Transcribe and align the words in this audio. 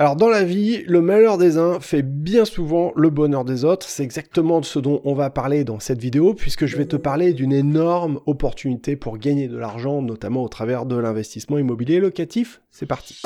Alors 0.00 0.16
dans 0.16 0.30
la 0.30 0.44
vie, 0.44 0.82
le 0.86 1.02
malheur 1.02 1.36
des 1.36 1.58
uns 1.58 1.78
fait 1.78 2.00
bien 2.00 2.46
souvent 2.46 2.90
le 2.96 3.10
bonheur 3.10 3.44
des 3.44 3.66
autres. 3.66 3.86
C'est 3.86 4.02
exactement 4.02 4.60
de 4.60 4.64
ce 4.64 4.78
dont 4.78 5.02
on 5.04 5.12
va 5.12 5.28
parler 5.28 5.62
dans 5.62 5.78
cette 5.78 6.00
vidéo, 6.00 6.32
puisque 6.32 6.64
je 6.64 6.78
vais 6.78 6.86
te 6.86 6.96
parler 6.96 7.34
d'une 7.34 7.52
énorme 7.52 8.18
opportunité 8.24 8.96
pour 8.96 9.18
gagner 9.18 9.46
de 9.46 9.58
l'argent, 9.58 10.00
notamment 10.00 10.42
au 10.42 10.48
travers 10.48 10.86
de 10.86 10.96
l'investissement 10.96 11.58
immobilier 11.58 12.00
locatif. 12.00 12.62
C'est 12.70 12.86
parti. 12.86 13.20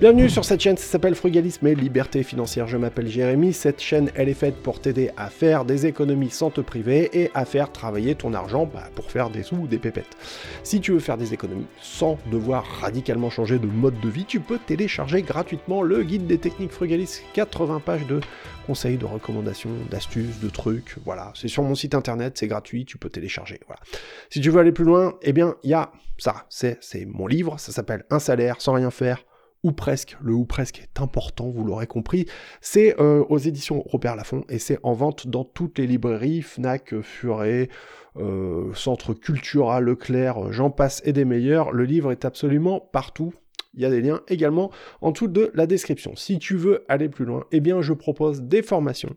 Bienvenue 0.00 0.30
sur 0.30 0.46
cette 0.46 0.62
chaîne, 0.62 0.78
ça 0.78 0.86
s'appelle 0.86 1.14
Frugalisme 1.14 1.66
et 1.66 1.74
Liberté 1.74 2.22
Financière. 2.22 2.66
Je 2.66 2.78
m'appelle 2.78 3.06
Jérémy. 3.06 3.52
Cette 3.52 3.82
chaîne, 3.82 4.10
elle 4.14 4.30
est 4.30 4.34
faite 4.34 4.56
pour 4.56 4.80
t'aider 4.80 5.10
à 5.18 5.28
faire 5.28 5.66
des 5.66 5.84
économies 5.84 6.30
sans 6.30 6.48
te 6.48 6.62
priver 6.62 7.10
et 7.12 7.30
à 7.34 7.44
faire 7.44 7.70
travailler 7.70 8.14
ton 8.14 8.32
argent 8.32 8.64
bah, 8.64 8.88
pour 8.94 9.10
faire 9.10 9.28
des 9.28 9.42
sous 9.42 9.56
ou 9.56 9.66
des 9.66 9.76
pépettes. 9.76 10.16
Si 10.62 10.80
tu 10.80 10.92
veux 10.92 11.00
faire 11.00 11.18
des 11.18 11.34
économies 11.34 11.66
sans 11.82 12.16
devoir 12.32 12.64
radicalement 12.64 13.28
changer 13.28 13.58
de 13.58 13.66
mode 13.66 14.00
de 14.00 14.08
vie, 14.08 14.24
tu 14.24 14.40
peux 14.40 14.58
télécharger 14.58 15.20
gratuitement 15.20 15.82
le 15.82 16.02
guide 16.02 16.26
des 16.26 16.38
techniques 16.38 16.72
frugalistes. 16.72 17.22
80 17.34 17.82
pages 17.84 18.06
de 18.06 18.20
conseils, 18.66 18.96
de 18.96 19.04
recommandations, 19.04 19.68
d'astuces, 19.90 20.40
de 20.40 20.48
trucs. 20.48 20.96
Voilà, 21.04 21.30
c'est 21.34 21.48
sur 21.48 21.62
mon 21.62 21.74
site 21.74 21.94
internet, 21.94 22.38
c'est 22.38 22.48
gratuit, 22.48 22.86
tu 22.86 22.96
peux 22.96 23.10
télécharger. 23.10 23.60
Voilà. 23.66 23.82
Si 24.30 24.40
tu 24.40 24.48
veux 24.48 24.60
aller 24.60 24.72
plus 24.72 24.86
loin, 24.86 25.18
eh 25.20 25.34
bien, 25.34 25.56
il 25.62 25.68
y 25.68 25.74
a 25.74 25.92
ça. 26.16 26.46
C'est 26.48 27.04
mon 27.04 27.26
livre, 27.26 27.60
ça 27.60 27.70
s'appelle 27.70 28.06
Un 28.08 28.18
salaire 28.18 28.62
sans 28.62 28.72
rien 28.72 28.90
faire 28.90 29.26
ou 29.62 29.72
presque, 29.72 30.16
le 30.22 30.32
ou 30.32 30.44
presque 30.44 30.80
est 30.80 31.00
important, 31.00 31.50
vous 31.50 31.64
l'aurez 31.64 31.86
compris, 31.86 32.26
c'est 32.60 32.98
euh, 33.00 33.24
aux 33.28 33.38
éditions 33.38 33.82
Robert 33.86 34.16
Laffont 34.16 34.44
et 34.48 34.58
c'est 34.58 34.78
en 34.82 34.94
vente 34.94 35.26
dans 35.26 35.44
toutes 35.44 35.78
les 35.78 35.86
librairies, 35.86 36.42
Fnac, 36.42 37.00
Furet, 37.02 37.68
euh, 38.16 38.72
Centre 38.74 39.14
Cultura, 39.14 39.80
Leclerc, 39.80 40.52
j'en 40.52 40.70
passe 40.70 41.02
et 41.04 41.12
des 41.12 41.24
meilleurs. 41.24 41.72
Le 41.72 41.84
livre 41.84 42.10
est 42.10 42.24
absolument 42.24 42.80
partout. 42.80 43.34
Il 43.74 43.80
y 43.80 43.84
a 43.84 43.90
des 43.90 44.00
liens 44.00 44.20
également 44.26 44.70
en 45.00 45.12
dessous 45.12 45.28
de 45.28 45.52
la 45.54 45.66
description. 45.66 46.16
Si 46.16 46.38
tu 46.38 46.56
veux 46.56 46.84
aller 46.88 47.08
plus 47.08 47.24
loin, 47.24 47.44
eh 47.52 47.60
bien 47.60 47.82
je 47.82 47.92
propose 47.92 48.42
des 48.42 48.62
formations 48.62 49.14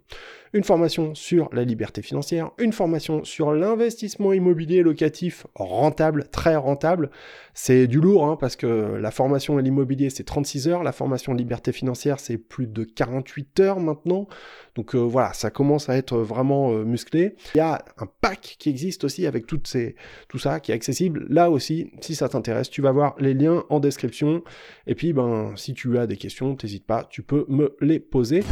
une 0.54 0.64
formation 0.64 1.16
sur 1.16 1.50
la 1.52 1.64
liberté 1.64 2.02
financière, 2.02 2.52
une 2.60 2.74
formation 2.74 3.24
sur 3.24 3.54
l'investissement 3.54 4.34
immobilier 4.34 4.84
locatif 4.84 5.46
rentable, 5.56 6.28
très 6.32 6.56
rentable. 6.56 7.10
C'est 7.54 7.88
du 7.88 8.00
lourd 8.00 8.26
hein, 8.26 8.38
parce 8.40 8.56
que 8.56 8.68
la 8.68 9.12
formation 9.12 9.58
à 9.58 9.62
l'immobilier 9.62 10.10
c'est 10.10 10.24
36 10.24 10.68
heures, 10.68 10.84
la 10.84 10.92
formation 10.92 11.34
liberté 11.34 11.72
financière 11.72 12.20
c'est 12.20 12.38
plus 12.38 12.68
de 12.68 12.84
48 12.84 13.60
heures 13.60 13.80
maintenant. 13.80 14.28
Donc 14.76 14.96
euh, 14.96 15.00
voilà, 15.00 15.34
ça 15.34 15.50
commence 15.50 15.90
à 15.90 15.98
être 15.98 16.18
vraiment 16.18 16.72
euh, 16.72 16.84
musclé. 16.84 17.36
Il 17.56 17.58
y 17.58 17.62
a 17.62 17.84
un 17.98 18.08
pack 18.22 18.56
qui 18.60 18.70
existe 18.70 19.04
aussi 19.04 19.26
avec 19.26 19.46
tout 19.48 19.60
ça 19.66 20.60
qui 20.60 20.72
est 20.72 20.76
accessible. 20.76 21.26
Là 21.30 21.50
aussi, 21.50 21.92
si 22.02 22.16
ça 22.16 22.30
t'intéresse, 22.30 22.70
tu 22.70 22.82
vas 22.82 22.92
voir 22.92 23.16
les 23.20 23.34
liens 23.34 23.64
en 23.70 23.80
description. 23.80 24.44
Et 24.88 24.96
puis, 24.96 25.14
ben, 25.14 25.54
si 25.56 25.74
tu 25.74 25.98
as 25.98 26.08
des 26.08 26.18
questions, 26.18 26.56
n'hésite 26.62 26.86
pas, 26.86 27.06
tu 27.10 27.22
peux 27.22 27.46
me 27.48 27.76
les 27.82 28.00
poser. 28.00 28.44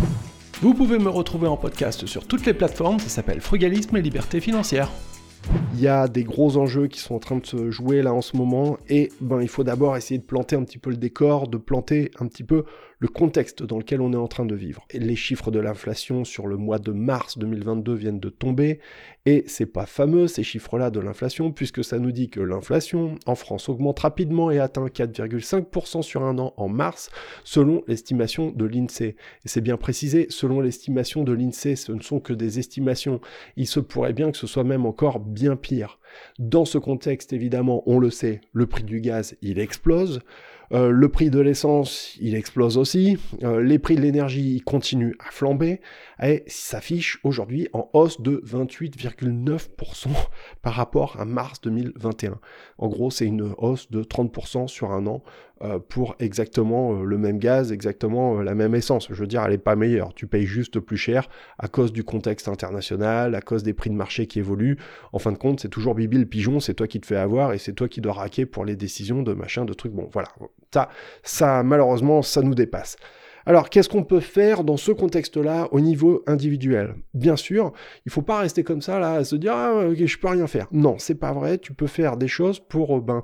Vous 0.62 0.76
pouvez 0.76 1.00
me 1.00 1.10
retrouver 1.10 1.48
en 1.48 1.58
podcast 1.58 2.06
sur 2.06 2.28
toutes 2.28 2.46
les 2.46 2.54
plateformes, 2.54 3.00
ça 3.00 3.10
s'appelle 3.10 3.42
Frugalisme 3.42 3.98
et 3.98 4.02
Liberté 4.04 4.40
Financière. 4.40 4.92
Il 5.74 5.82
y 5.82 5.88
a 5.88 6.08
des 6.08 6.24
gros 6.24 6.56
enjeux 6.58 6.86
qui 6.86 7.00
sont 7.00 7.16
en 7.16 7.20
train 7.20 7.38
de 7.38 7.46
se 7.48 7.72
jouer 7.72 8.04
là 8.04 8.14
en 8.14 8.22
ce 8.22 8.38
moment 8.38 8.78
et 8.88 9.10
ben 9.22 9.42
il 9.42 9.48
faut 9.48 9.64
d'abord 9.64 9.98
essayer 9.98 10.20
de 10.20 10.24
planter 10.24 10.56
un 10.56 10.64
petit 10.64 10.78
peu 10.78 10.92
le 10.92 10.98
décor, 10.98 11.48
de 11.48 11.58
planter 11.58 12.12
un 12.20 12.28
petit 12.28 12.44
peu 12.44 12.66
le 13.02 13.08
contexte 13.08 13.64
dans 13.64 13.80
lequel 13.80 14.00
on 14.00 14.14
est 14.14 14.18
en 14.18 14.28
train 14.28 14.46
de 14.46 14.54
vivre. 14.54 14.86
Les 14.94 15.16
chiffres 15.16 15.50
de 15.50 15.60
l'inflation 15.60 16.24
sur 16.24 16.46
le 16.46 16.56
mois 16.56 16.78
de 16.78 16.92
mars 16.92 17.40
2022 17.40 17.96
viennent 17.96 18.20
de 18.20 18.30
tomber 18.30 18.80
et 19.26 19.44
c'est 19.48 19.66
pas 19.66 19.88
fameux 19.88 20.28
ces 20.28 20.44
chiffres-là 20.44 20.92
de 20.92 21.00
l'inflation 21.00 21.52
puisque 21.52 21.84
ça 21.84 21.98
nous 21.98 22.12
dit 22.12 22.30
que 22.30 22.40
l'inflation 22.40 23.16
en 23.26 23.34
France 23.34 23.70
augmente 23.70 23.98
rapidement 23.98 24.52
et 24.52 24.60
atteint 24.60 24.86
4,5% 24.86 26.04
sur 26.04 26.22
un 26.22 26.38
an 26.38 26.54
en 26.58 26.70
mars 26.70 27.10
selon 27.44 27.84
l'estimation 27.88 28.52
de 28.52 28.66
l'INSEE. 28.66 29.16
Et 29.46 29.48
c'est 29.48 29.62
bien 29.62 29.78
précisé, 29.78 30.28
selon 30.30 30.62
l'estimation 30.62 31.24
de 31.24 31.34
l'INSEE, 31.34 31.76
ce 31.76 31.92
ne 31.94 32.02
sont 32.02 32.20
que 32.20 32.34
des 32.34 32.60
estimations. 32.60 33.20
Il 33.58 33.66
se 33.66 33.80
pourrait 33.80 34.14
bien 34.14 34.32
que 34.32 34.38
ce 34.38 34.46
soit 34.46 34.64
même 34.64 34.86
encore 34.86 35.20
bien 35.20 35.56
pire. 35.56 35.98
Dans 36.38 36.66
ce 36.66 36.78
contexte, 36.78 37.34
évidemment, 37.34 37.82
on 37.88 37.98
le 37.98 38.12
sait, 38.12 38.42
le 38.54 38.68
prix 38.68 38.84
du 38.84 39.02
gaz, 39.02 39.36
il 39.42 39.58
explose. 39.58 40.20
Euh, 40.74 40.90
le 40.90 41.10
prix 41.10 41.30
de 41.30 41.40
l'essence, 41.40 42.16
il 42.22 42.36
explose 42.36 42.78
aussi. 42.78 43.18
Euh, 43.44 43.62
les 43.62 43.78
prix 43.78 43.96
de 43.96 44.02
l'énergie 44.02 44.62
continuent 44.62 45.16
à 45.20 45.30
flamber 45.32 45.82
et 46.24 46.44
s'affichent 46.48 47.20
aujourd'hui 47.24 47.68
en 47.74 47.90
hausse 47.94 48.22
de 48.22 48.42
28,9% 48.46 50.08
par 50.62 50.74
rapport 50.74 51.20
à 51.20 51.26
mars 51.26 51.60
2021. 51.62 52.40
En 52.78 52.88
gros, 52.88 53.12
c'est 53.12 53.26
une 53.26 53.54
hausse 53.58 53.92
de 53.92 54.04
30% 54.04 54.68
sur 54.68 54.92
un 54.92 55.08
an 55.08 55.24
pour 55.90 56.16
exactement 56.20 57.04
le 57.04 57.18
même 57.18 57.38
gaz, 57.38 57.72
exactement 57.72 58.42
la 58.42 58.56
même 58.56 58.76
essence. 58.76 59.08
Je 59.10 59.16
veux 59.16 59.28
dire, 59.28 59.44
elle 59.44 59.52
n'est 59.52 59.58
pas 59.58 59.76
meilleure. 59.76 60.14
Tu 60.14 60.28
payes 60.28 60.46
juste 60.46 60.80
plus 60.80 60.98
cher 60.98 61.30
à 61.60 61.68
cause 61.68 61.94
du 61.94 62.04
contexte 62.04 62.48
international, 62.48 63.36
à 63.36 63.42
cause 63.42 63.64
des 63.64 63.74
prix 63.74 63.90
de 63.90 63.96
marché 63.96 64.28
qui 64.28 64.40
évoluent. 64.40 64.78
En 65.14 65.20
fin 65.20 65.32
de 65.32 65.38
compte, 65.38 65.60
c'est 65.60 65.70
toujours 65.70 65.96
Bibi 65.96 66.18
le 66.18 66.26
pigeon, 66.26 66.60
c'est 66.60 66.74
toi 66.74 66.88
qui 66.88 67.00
te 67.00 67.06
fais 67.06 67.16
avoir 67.16 67.54
et 67.54 67.58
c'est 67.58 67.74
toi 67.74 67.88
qui 67.88 68.02
dois 68.02 68.14
raquer 68.14 68.46
pour 68.46 68.66
les 68.66 68.76
décisions 68.76 69.24
de 69.24 69.34
machin, 69.34 69.66
de 69.66 69.74
trucs. 69.74 69.94
Bon, 69.94 70.10
voilà. 70.12 70.30
Ça, 70.74 70.90
ça 71.24 71.64
malheureusement, 71.64 72.22
ça 72.22 72.42
nous 72.42 72.56
dépasse. 72.56 72.98
Alors, 73.46 73.70
qu'est-ce 73.70 73.90
qu'on 73.90 74.04
peut 74.04 74.20
faire 74.20 74.64
dans 74.64 74.78
ce 74.78 74.92
contexte-là 74.92 75.68
au 75.72 75.80
niveau 75.80 76.24
individuel? 76.28 76.96
Bien 77.14 77.36
sûr, 77.36 77.74
il 78.06 78.10
ne 78.10 78.12
faut 78.12 78.22
pas 78.22 78.40
rester 78.40 78.64
comme 78.64 78.82
ça 78.82 79.00
là, 79.00 79.14
à 79.14 79.24
se 79.24 79.36
dire 79.36 79.54
ah, 79.56 79.88
ok, 79.90 80.06
je 80.06 80.18
peux 80.18 80.28
rien 80.28 80.48
faire. 80.48 80.68
Non, 80.72 80.98
c'est 81.00 81.16
pas 81.16 81.34
vrai. 81.34 81.58
Tu 81.58 81.74
peux 81.74 81.88
faire 81.88 82.18
des 82.18 82.28
choses 82.28 82.60
pour 82.60 82.98
euh, 82.98 83.02
ben 83.02 83.24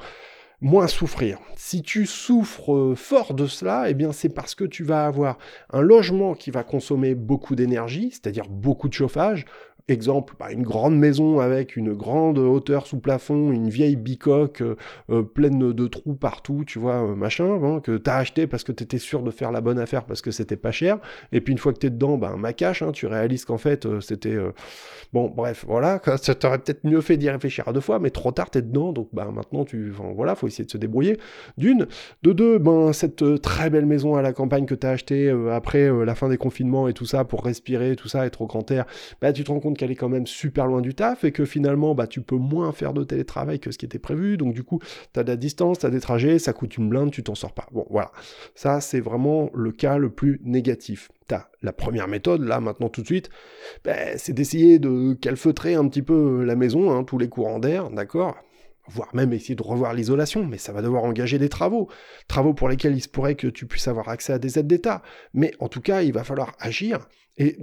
moins 0.62 0.88
souffrir. 0.88 1.40
Si 1.56 1.81
tu 1.81 2.06
souffres 2.06 2.73
euh, 2.73 2.95
fort 2.95 3.34
de 3.34 3.45
cela, 3.45 3.90
eh 3.90 3.94
bien 3.94 4.12
c'est 4.12 4.29
parce 4.29 4.56
que 4.56 4.63
tu 4.63 4.84
vas 4.84 5.06
avoir 5.06 5.38
un 5.72 5.81
logement 5.81 6.34
qui 6.34 6.51
va 6.51 6.63
consommer 6.63 7.13
beaucoup 7.16 7.56
d'énergie, 7.56 8.09
c'est-à-dire 8.12 8.47
beaucoup 8.50 8.90
de 8.90 8.94
chauffage, 8.94 9.46
Exemple, 9.89 10.33
bah, 10.37 10.51
une 10.51 10.63
grande 10.63 10.97
maison 10.97 11.39
avec 11.39 11.77
une 11.77 11.93
grande 11.93 12.39
hauteur 12.39 12.87
sous 12.87 12.99
plafond, 12.99 13.53
une 13.53 13.69
vieille 13.69 13.95
bicoque 13.95 14.61
euh, 14.61 14.75
euh, 15.09 15.23
pleine 15.23 15.71
de 15.71 15.87
trous 15.87 16.13
partout, 16.13 16.65
tu 16.67 16.77
vois, 16.77 16.95
euh, 16.95 17.15
machin, 17.15 17.57
hein, 17.63 17.79
que 17.79 17.95
t'as 17.95 18.17
acheté 18.17 18.47
parce 18.47 18.65
que 18.65 18.73
t'étais 18.73 18.97
sûr 18.97 19.23
de 19.23 19.31
faire 19.31 19.53
la 19.53 19.61
bonne 19.61 19.79
affaire 19.79 20.03
parce 20.03 20.21
que 20.21 20.29
c'était 20.29 20.57
pas 20.57 20.71
cher. 20.71 20.99
Et 21.31 21.39
puis 21.39 21.53
une 21.53 21.57
fois 21.57 21.71
que 21.71 21.77
t'es 21.77 21.89
dedans, 21.89 22.17
bah, 22.17 22.35
ma 22.37 22.51
cache, 22.51 22.81
hein, 22.81 22.91
tu 22.91 23.07
réalises 23.07 23.45
qu'en 23.45 23.57
fait 23.57 23.87
c'était 24.01 24.35
bon, 25.13 25.31
bref, 25.33 25.63
voilà, 25.65 26.01
ça 26.21 26.35
t'aurait 26.35 26.59
peut-être 26.59 26.83
mieux 26.83 26.99
fait 26.99 27.15
d'y 27.15 27.29
réfléchir 27.29 27.65
à 27.69 27.71
deux 27.71 27.79
fois, 27.79 27.99
mais 27.99 28.09
trop 28.09 28.33
tard 28.33 28.49
t'es 28.49 28.61
dedans, 28.61 28.91
donc 28.91 29.07
bah 29.13 29.29
maintenant 29.33 29.63
tu, 29.63 29.89
voilà, 29.89 30.35
faut 30.35 30.47
essayer 30.47 30.65
de 30.65 30.71
se 30.71 30.77
débrouiller. 30.77 31.17
D'une, 31.57 31.87
de 32.23 32.33
deux, 32.33 32.59
ben 32.59 32.91
cette 32.91 33.41
très 33.41 33.69
belle 33.69 33.85
maison 33.85 34.17
à 34.17 34.21
la 34.21 34.33
campagne 34.33 34.65
que 34.65 34.75
t'as 34.75 34.91
acheté 34.91 35.29
après 35.49 35.89
la 36.05 36.13
fin 36.13 36.27
des 36.27 36.37
confinements 36.37 36.89
et 36.89 36.93
tout 36.93 37.05
ça 37.05 37.23
pour 37.23 37.45
respirer, 37.45 37.95
tout 37.95 38.09
ça, 38.09 38.25
être 38.25 38.41
au 38.41 38.47
grand 38.47 38.69
air, 38.69 38.85
bah 39.21 39.31
tu 39.31 39.45
te 39.45 39.51
rends 39.51 39.61
compte 39.61 39.76
qu'elle 39.77 39.91
est 39.91 39.95
quand 39.95 40.09
même 40.09 40.27
super 40.27 40.67
loin 40.67 40.81
du 40.81 40.93
taf 40.93 41.23
et 41.23 41.31
que 41.31 41.45
finalement, 41.45 41.95
bah, 41.95 42.07
tu 42.07 42.21
peux 42.21 42.35
moins 42.35 42.73
faire 42.73 42.93
de 42.93 43.05
télétravail 43.05 43.61
que 43.61 43.71
ce 43.71 43.77
qui 43.77 43.85
était 43.85 43.99
prévu. 43.99 44.35
Donc, 44.35 44.53
du 44.53 44.63
coup, 44.63 44.81
tu 45.13 45.19
as 45.19 45.23
de 45.23 45.29
la 45.29 45.38
distance, 45.38 45.79
tu 45.79 45.85
as 45.85 45.89
des 45.89 46.01
trajets, 46.01 46.39
ça 46.39 46.51
coûte 46.51 46.77
une 46.77 46.89
blinde, 46.89 47.11
tu 47.11 47.23
t'en 47.23 47.35
sors 47.35 47.53
pas. 47.53 47.67
Bon, 47.71 47.85
voilà. 47.89 48.11
Ça, 48.55 48.81
c'est 48.81 48.99
vraiment 48.99 49.49
le 49.53 49.71
cas 49.71 49.97
le 49.97 50.09
plus 50.09 50.41
négatif. 50.43 51.09
T'as 51.27 51.47
la 51.61 51.71
première 51.71 52.07
méthode, 52.07 52.41
là, 52.43 52.59
maintenant, 52.59 52.89
tout 52.89 53.01
de 53.01 53.05
suite, 53.05 53.29
bah, 53.85 54.17
c'est 54.17 54.33
d'essayer 54.33 54.79
de 54.79 55.13
calfeutrer 55.13 55.75
un 55.75 55.87
petit 55.87 56.01
peu 56.01 56.43
la 56.43 56.55
maison, 56.55 56.91
hein, 56.91 57.03
tous 57.03 57.17
les 57.17 57.29
courants 57.29 57.59
d'air, 57.59 57.89
d'accord? 57.89 58.35
Voire 58.89 59.13
même 59.13 59.33
essayer 59.33 59.55
de 59.55 59.63
revoir 59.63 59.93
l'isolation, 59.93 60.45
mais 60.45 60.57
ça 60.57 60.71
va 60.71 60.81
devoir 60.81 61.03
engager 61.03 61.37
des 61.37 61.49
travaux, 61.49 61.89
travaux 62.29 62.53
pour 62.53 62.69
lesquels 62.69 62.95
il 62.95 63.01
se 63.01 63.09
pourrait 63.09 63.35
que 63.35 63.47
tu 63.47 63.67
puisses 63.67 63.89
avoir 63.89 64.07
accès 64.07 64.31
à 64.31 64.39
des 64.39 64.57
aides 64.57 64.67
d'État. 64.67 65.01
Mais 65.33 65.51
en 65.59 65.67
tout 65.67 65.81
cas, 65.81 66.03
il 66.03 66.13
va 66.13 66.23
falloir 66.23 66.55
agir. 66.59 67.07
Et 67.37 67.57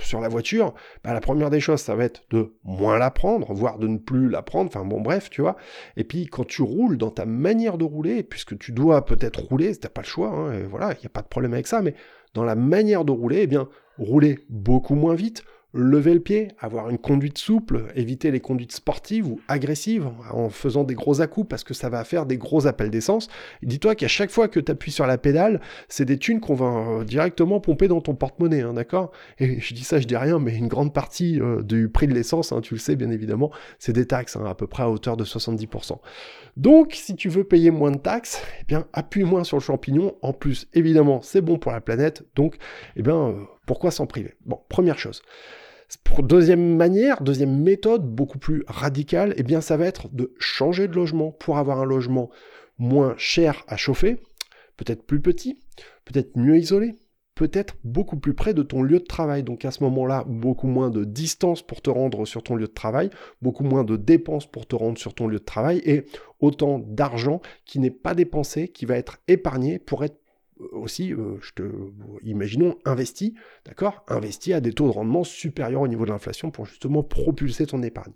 sur 0.00 0.20
la 0.20 0.28
voiture, 0.28 0.74
bah, 1.04 1.12
la 1.12 1.20
première 1.20 1.50
des 1.50 1.60
choses, 1.60 1.80
ça 1.80 1.94
va 1.94 2.04
être 2.04 2.22
de 2.30 2.54
moins 2.64 2.98
la 2.98 3.10
prendre, 3.10 3.52
voire 3.52 3.78
de 3.78 3.86
ne 3.86 3.98
plus 3.98 4.28
la 4.28 4.42
prendre, 4.42 4.70
enfin 4.74 4.84
bon 4.84 5.00
bref, 5.00 5.28
tu 5.28 5.42
vois. 5.42 5.56
Et 5.96 6.04
puis 6.04 6.26
quand 6.26 6.46
tu 6.46 6.62
roules 6.62 6.96
dans 6.96 7.10
ta 7.10 7.26
manière 7.26 7.76
de 7.76 7.84
rouler, 7.84 8.22
puisque 8.22 8.58
tu 8.58 8.72
dois 8.72 9.04
peut-être 9.04 9.40
rouler, 9.40 9.76
t'as 9.76 9.90
pas 9.90 10.02
le 10.02 10.06
choix, 10.06 10.30
hein, 10.30 10.62
voilà, 10.68 10.92
il 10.92 11.00
n'y 11.00 11.06
a 11.06 11.10
pas 11.10 11.22
de 11.22 11.28
problème 11.28 11.52
avec 11.52 11.66
ça, 11.66 11.82
mais 11.82 11.94
dans 12.34 12.44
la 12.44 12.54
manière 12.54 13.04
de 13.04 13.12
rouler, 13.12 13.40
eh 13.42 13.46
bien, 13.46 13.68
rouler 13.98 14.38
beaucoup 14.48 14.94
moins 14.94 15.14
vite, 15.14 15.44
lever 15.72 16.14
le 16.14 16.20
pied, 16.20 16.48
avoir 16.58 16.90
une 16.90 16.98
conduite 16.98 17.38
souple, 17.38 17.84
éviter 17.94 18.30
les 18.30 18.40
conduites 18.40 18.72
sportives 18.72 19.26
ou 19.28 19.40
agressives 19.46 20.08
en 20.32 20.50
faisant 20.50 20.84
des 20.84 20.94
gros 20.94 21.20
à-coups 21.20 21.48
parce 21.48 21.64
que 21.64 21.74
ça 21.74 21.88
va 21.88 22.02
faire 22.04 22.26
des 22.26 22.38
gros 22.38 22.66
appels 22.66 22.90
d'essence. 22.90 23.28
Dis-toi 23.62 23.94
qu'à 23.94 24.08
chaque 24.08 24.30
fois 24.30 24.48
que 24.48 24.58
tu 24.58 24.72
appuies 24.72 24.90
sur 24.90 25.06
la 25.06 25.18
pédale, 25.18 25.60
c'est 25.88 26.04
des 26.04 26.18
thunes 26.18 26.40
qu'on 26.40 26.54
va 26.54 26.66
euh, 26.66 27.04
directement 27.04 27.60
pomper 27.60 27.86
dans 27.86 28.00
ton 28.00 28.14
porte-monnaie, 28.14 28.62
hein, 28.62 28.74
d'accord? 28.74 29.12
Et 29.38 29.60
je 29.60 29.74
dis 29.74 29.84
ça, 29.84 30.00
je 30.00 30.06
dis 30.06 30.16
rien, 30.16 30.38
mais 30.38 30.56
une 30.56 30.68
grande 30.68 30.92
partie 30.92 31.40
euh, 31.40 31.62
du 31.62 31.88
prix 31.88 32.08
de 32.08 32.14
l'essence, 32.14 32.52
hein, 32.52 32.60
tu 32.60 32.74
le 32.74 32.80
sais 32.80 32.96
bien 32.96 33.10
évidemment, 33.10 33.50
c'est 33.78 33.92
des 33.92 34.06
taxes, 34.06 34.36
hein, 34.36 34.44
à 34.46 34.54
peu 34.54 34.66
près 34.66 34.82
à 34.82 34.90
hauteur 34.90 35.16
de 35.16 35.24
70%. 35.24 35.98
Donc, 36.56 36.94
si 36.94 37.14
tu 37.14 37.28
veux 37.28 37.44
payer 37.44 37.70
moins 37.70 37.92
de 37.92 37.98
taxes, 37.98 38.42
eh 38.68 38.76
appuie 38.92 39.24
moins 39.24 39.44
sur 39.44 39.56
le 39.56 39.62
champignon. 39.62 40.14
En 40.22 40.32
plus, 40.32 40.66
évidemment, 40.74 41.20
c'est 41.22 41.40
bon 41.40 41.58
pour 41.58 41.72
la 41.72 41.80
planète, 41.80 42.24
donc, 42.34 42.56
eh 42.96 43.02
bien, 43.02 43.16
euh, 43.16 43.34
pourquoi 43.70 43.92
s'en 43.92 44.08
priver? 44.08 44.34
Bon, 44.46 44.58
première 44.68 44.98
chose. 44.98 45.22
Deuxième 46.18 46.74
manière, 46.76 47.22
deuxième 47.22 47.56
méthode, 47.56 48.04
beaucoup 48.04 48.40
plus 48.40 48.64
radicale, 48.66 49.32
eh 49.36 49.44
bien 49.44 49.60
ça 49.60 49.76
va 49.76 49.86
être 49.86 50.08
de 50.12 50.34
changer 50.40 50.88
de 50.88 50.96
logement 50.96 51.30
pour 51.30 51.56
avoir 51.56 51.80
un 51.80 51.84
logement 51.84 52.30
moins 52.78 53.14
cher 53.16 53.62
à 53.68 53.76
chauffer, 53.76 54.16
peut-être 54.76 55.06
plus 55.06 55.20
petit, 55.20 55.60
peut-être 56.04 56.36
mieux 56.36 56.58
isolé, 56.58 56.96
peut-être 57.36 57.76
beaucoup 57.84 58.16
plus 58.16 58.34
près 58.34 58.54
de 58.54 58.64
ton 58.64 58.82
lieu 58.82 58.98
de 58.98 59.04
travail. 59.04 59.44
Donc 59.44 59.64
à 59.64 59.70
ce 59.70 59.84
moment-là, 59.84 60.24
beaucoup 60.26 60.66
moins 60.66 60.90
de 60.90 61.04
distance 61.04 61.62
pour 61.62 61.80
te 61.80 61.90
rendre 61.90 62.26
sur 62.26 62.42
ton 62.42 62.56
lieu 62.56 62.66
de 62.66 62.72
travail, 62.72 63.08
beaucoup 63.40 63.62
moins 63.62 63.84
de 63.84 63.96
dépenses 63.96 64.50
pour 64.50 64.66
te 64.66 64.74
rendre 64.74 64.98
sur 64.98 65.14
ton 65.14 65.28
lieu 65.28 65.38
de 65.38 65.44
travail 65.44 65.80
et 65.84 66.06
autant 66.40 66.80
d'argent 66.80 67.40
qui 67.66 67.78
n'est 67.78 67.92
pas 67.92 68.16
dépensé, 68.16 68.66
qui 68.66 68.84
va 68.84 68.96
être 68.96 69.20
épargné 69.28 69.78
pour 69.78 70.02
être 70.02 70.16
aussi, 70.72 71.12
euh, 71.12 71.38
imaginons, 72.22 72.76
investi, 72.84 73.34
d'accord 73.66 74.04
Investi 74.08 74.52
à 74.52 74.60
des 74.60 74.72
taux 74.72 74.86
de 74.86 74.92
rendement 74.92 75.24
supérieurs 75.24 75.82
au 75.82 75.88
niveau 75.88 76.04
de 76.04 76.10
l'inflation 76.10 76.50
pour 76.50 76.66
justement 76.66 77.02
propulser 77.02 77.66
ton 77.66 77.82
épargne. 77.82 78.12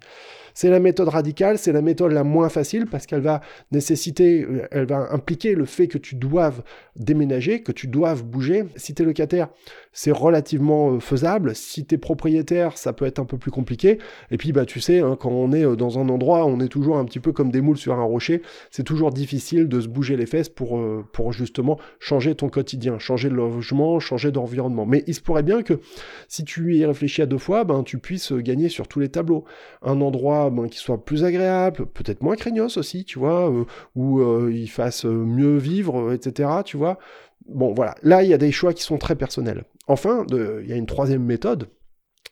C'est 0.52 0.70
la 0.70 0.80
méthode 0.80 1.08
radicale, 1.08 1.58
c'est 1.58 1.72
la 1.72 1.82
méthode 1.82 2.12
la 2.12 2.24
moins 2.24 2.48
facile 2.48 2.86
parce 2.86 3.06
qu'elle 3.06 3.20
va 3.20 3.40
nécessiter, 3.72 4.42
euh, 4.42 4.66
elle 4.70 4.86
va 4.86 5.12
impliquer 5.12 5.54
le 5.54 5.64
fait 5.64 5.88
que 5.88 5.98
tu 5.98 6.14
doives 6.14 6.62
déménager, 6.96 7.62
que 7.62 7.72
tu 7.72 7.86
doives 7.86 8.24
bouger. 8.24 8.64
Si 8.76 8.94
tu 8.94 9.02
es 9.02 9.04
locataire, 9.04 9.48
c'est 9.92 10.12
relativement 10.12 10.92
euh, 10.92 11.00
faisable. 11.00 11.54
Si 11.54 11.86
tu 11.86 11.94
es 11.94 11.98
propriétaire, 11.98 12.78
ça 12.78 12.92
peut 12.92 13.06
être 13.06 13.18
un 13.18 13.24
peu 13.24 13.38
plus 13.38 13.50
compliqué. 13.50 13.98
Et 14.30 14.36
puis, 14.36 14.52
bah, 14.52 14.66
tu 14.66 14.80
sais, 14.80 15.00
hein, 15.00 15.16
quand 15.18 15.30
on 15.30 15.52
est 15.52 15.76
dans 15.76 15.98
un 15.98 16.08
endroit, 16.08 16.46
on 16.46 16.60
est 16.60 16.68
toujours 16.68 16.98
un 16.98 17.04
petit 17.04 17.20
peu 17.20 17.32
comme 17.32 17.50
des 17.50 17.60
moules 17.60 17.78
sur 17.78 17.94
un 17.94 18.04
rocher. 18.04 18.42
C'est 18.70 18.84
toujours 18.84 19.10
difficile 19.10 19.68
de 19.68 19.80
se 19.80 19.88
bouger 19.88 20.16
les 20.16 20.26
fesses 20.26 20.48
pour, 20.48 20.80
pour 21.12 21.32
justement 21.32 21.78
changer 21.98 22.33
ton 22.34 22.48
quotidien, 22.48 22.98
changer 22.98 23.28
de 23.28 23.34
logement, 23.34 24.00
changer 24.00 24.30
d'environnement. 24.32 24.86
Mais 24.86 25.04
il 25.06 25.14
se 25.14 25.20
pourrait 25.20 25.42
bien 25.42 25.62
que 25.62 25.80
si 26.28 26.44
tu 26.44 26.76
y 26.76 26.84
réfléchis 26.84 27.22
à 27.22 27.26
deux 27.26 27.38
fois, 27.38 27.64
ben, 27.64 27.82
tu 27.82 27.98
puisses 27.98 28.32
gagner 28.32 28.68
sur 28.68 28.88
tous 28.88 29.00
les 29.00 29.08
tableaux. 29.08 29.44
Un 29.82 30.00
endroit 30.00 30.50
ben, 30.50 30.68
qui 30.68 30.78
soit 30.78 31.04
plus 31.04 31.24
agréable, 31.24 31.86
peut-être 31.86 32.22
moins 32.22 32.36
craignos 32.36 32.76
aussi, 32.76 33.04
tu 33.04 33.18
vois, 33.18 33.50
euh, 33.50 33.64
où 33.94 34.20
euh, 34.20 34.50
il 34.52 34.68
fasse 34.68 35.04
mieux 35.04 35.56
vivre, 35.56 36.12
etc., 36.12 36.48
tu 36.64 36.76
vois. 36.76 36.98
Bon, 37.46 37.72
voilà. 37.74 37.94
Là, 38.02 38.22
il 38.22 38.30
y 38.30 38.34
a 38.34 38.38
des 38.38 38.52
choix 38.52 38.72
qui 38.72 38.82
sont 38.82 38.98
très 38.98 39.16
personnels. 39.16 39.64
Enfin, 39.86 40.24
il 40.30 40.66
y 40.66 40.72
a 40.72 40.76
une 40.76 40.86
troisième 40.86 41.24
méthode 41.24 41.68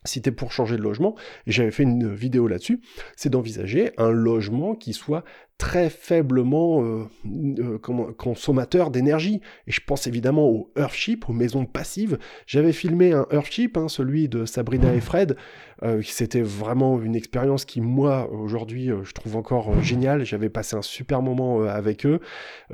si 0.05 0.21
tu 0.21 0.29
es 0.29 0.33
pour 0.33 0.53
changer 0.53 0.77
de 0.77 0.83
logement, 0.83 1.15
et 1.47 1.53
j'avais 1.53 1.71
fait 1.71 1.85
une 1.85 2.13
vidéo 2.13 2.49
là-dessus, 2.49 2.81
c'est 3.17 3.31
d'envisager 3.31 3.93
un 3.99 4.11
logement 4.11 4.75
qui 4.75 4.93
soit 4.93 5.25
très 5.63 5.91
faiblement 5.91 6.83
euh, 6.83 7.05
euh, 7.25 7.79
consommateur 8.19 8.91
d'énergie. 8.91 9.41
Et 9.69 9.71
je 9.71 9.81
pense 9.87 10.09
évidemment 10.09 10.49
au 10.49 10.73
Earthship, 10.77 11.29
aux 11.29 11.33
maisons 11.33 11.67
passives. 11.67 12.19
J'avais 12.49 12.73
filmé 12.73 13.13
un 13.13 13.29
Earthship, 13.31 13.77
hein, 13.77 13.87
celui 13.89 14.29
de 14.29 14.45
Sabrina 14.45 14.93
et 14.93 15.01
Fred. 15.01 15.37
Euh, 15.85 16.03
c'était 16.03 16.43
vraiment 16.43 17.01
une 17.01 17.15
expérience 17.15 17.65
qui, 17.65 17.81
moi, 17.81 18.29
aujourd'hui, 18.33 18.91
je 19.05 19.13
trouve 19.13 19.37
encore 19.37 19.81
géniale. 19.83 20.25
J'avais 20.25 20.49
passé 20.49 20.75
un 20.75 20.83
super 20.83 21.23
moment 21.23 21.63
avec 21.63 22.07
eux. 22.07 22.19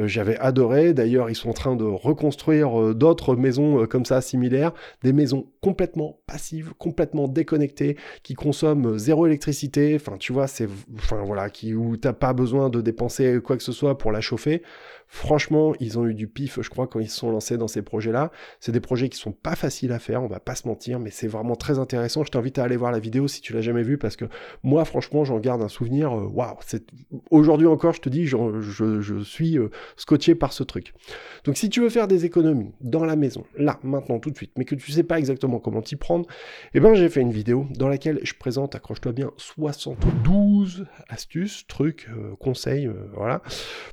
J'avais 0.00 0.38
adoré. 0.38 0.94
D'ailleurs, 0.94 1.28
ils 1.28 1.36
sont 1.36 1.50
en 1.50 1.54
train 1.54 1.76
de 1.76 1.84
reconstruire 1.84 2.94
d'autres 2.94 3.36
maisons 3.36 3.86
comme 3.86 4.06
ça, 4.06 4.22
similaires. 4.22 4.72
Des 5.02 5.12
maisons 5.12 5.46
complètement 5.60 6.20
passives, 6.26 6.72
complètement 6.78 7.28
déconnectées, 7.28 7.98
qui 8.22 8.32
consomment 8.32 8.96
zéro 8.96 9.26
électricité. 9.26 9.94
Enfin, 9.94 10.16
tu 10.18 10.32
vois, 10.32 10.46
c'est, 10.46 10.68
enfin 10.96 11.22
voilà, 11.24 11.50
qui, 11.50 11.74
où 11.74 11.98
t'as 11.98 12.14
pas 12.14 12.32
besoin 12.32 12.70
de 12.70 12.77
dépenser 12.82 13.40
quoi 13.42 13.56
que 13.56 13.62
ce 13.62 13.72
soit 13.72 13.98
pour 13.98 14.12
la 14.12 14.20
chauffer. 14.20 14.62
Franchement, 15.10 15.72
ils 15.80 15.98
ont 15.98 16.06
eu 16.06 16.12
du 16.12 16.28
pif, 16.28 16.60
je 16.60 16.68
crois, 16.68 16.86
quand 16.86 17.00
ils 17.00 17.08
se 17.08 17.16
sont 17.16 17.30
lancés 17.30 17.56
dans 17.56 17.66
ces 17.66 17.80
projets-là. 17.80 18.30
C'est 18.60 18.72
des 18.72 18.80
projets 18.80 19.08
qui 19.08 19.18
sont 19.18 19.32
pas 19.32 19.56
faciles 19.56 19.92
à 19.92 19.98
faire, 19.98 20.22
on 20.22 20.26
va 20.26 20.38
pas 20.38 20.54
se 20.54 20.68
mentir, 20.68 21.00
mais 21.00 21.10
c'est 21.10 21.26
vraiment 21.26 21.56
très 21.56 21.78
intéressant. 21.78 22.24
Je 22.24 22.30
t'invite 22.30 22.58
à 22.58 22.64
aller 22.64 22.76
voir 22.76 22.92
la 22.92 22.98
vidéo 22.98 23.26
si 23.26 23.40
tu 23.40 23.54
l'as 23.54 23.62
jamais 23.62 23.82
vue, 23.82 23.96
parce 23.96 24.16
que 24.16 24.26
moi, 24.62 24.84
franchement, 24.84 25.24
j'en 25.24 25.38
garde 25.38 25.62
un 25.62 25.68
souvenir. 25.68 26.14
Euh, 26.14 26.28
c'est 26.66 26.84
aujourd'hui 27.30 27.66
encore, 27.66 27.94
je 27.94 28.02
te 28.02 28.10
dis, 28.10 28.26
je, 28.26 29.22
suis 29.24 29.58
euh, 29.58 29.70
scotché 29.96 30.34
par 30.34 30.52
ce 30.52 30.62
truc. 30.62 30.92
Donc, 31.44 31.56
si 31.56 31.70
tu 31.70 31.80
veux 31.80 31.88
faire 31.88 32.06
des 32.06 32.26
économies 32.26 32.72
dans 32.82 33.04
la 33.04 33.16
maison, 33.16 33.44
là, 33.56 33.78
maintenant, 33.82 34.18
tout 34.18 34.30
de 34.30 34.36
suite, 34.36 34.52
mais 34.58 34.66
que 34.66 34.74
tu 34.74 34.92
sais 34.92 35.02
pas 35.02 35.18
exactement 35.18 35.58
comment 35.58 35.80
t'y 35.80 35.96
prendre, 35.96 36.26
eh 36.74 36.80
ben, 36.80 36.94
j'ai 36.94 37.08
fait 37.08 37.22
une 37.22 37.32
vidéo 37.32 37.66
dans 37.70 37.88
laquelle 37.88 38.20
je 38.22 38.34
présente, 38.34 38.74
accroche-toi 38.74 39.12
bien, 39.12 39.30
72 39.38 40.84
astuces, 41.08 41.66
trucs, 41.66 42.08
euh, 42.10 42.36
conseils, 42.38 42.90
voilà, 43.14 43.42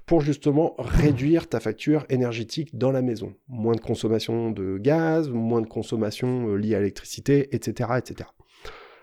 pour 0.06 0.20
justement 0.20 0.76
réduire 1.06 1.48
ta 1.48 1.60
facture 1.60 2.06
énergétique 2.10 2.76
dans 2.78 2.92
la 2.92 3.02
maison. 3.02 3.34
Moins 3.48 3.76
de 3.76 3.82
consommation 3.82 4.50
de 4.50 4.78
gaz, 4.78 5.30
moins 5.30 5.62
de 5.62 5.68
consommation 5.68 6.50
euh, 6.50 6.56
liée 6.56 6.76
à 6.76 6.80
l'électricité, 6.80 7.56
etc.. 7.56 7.90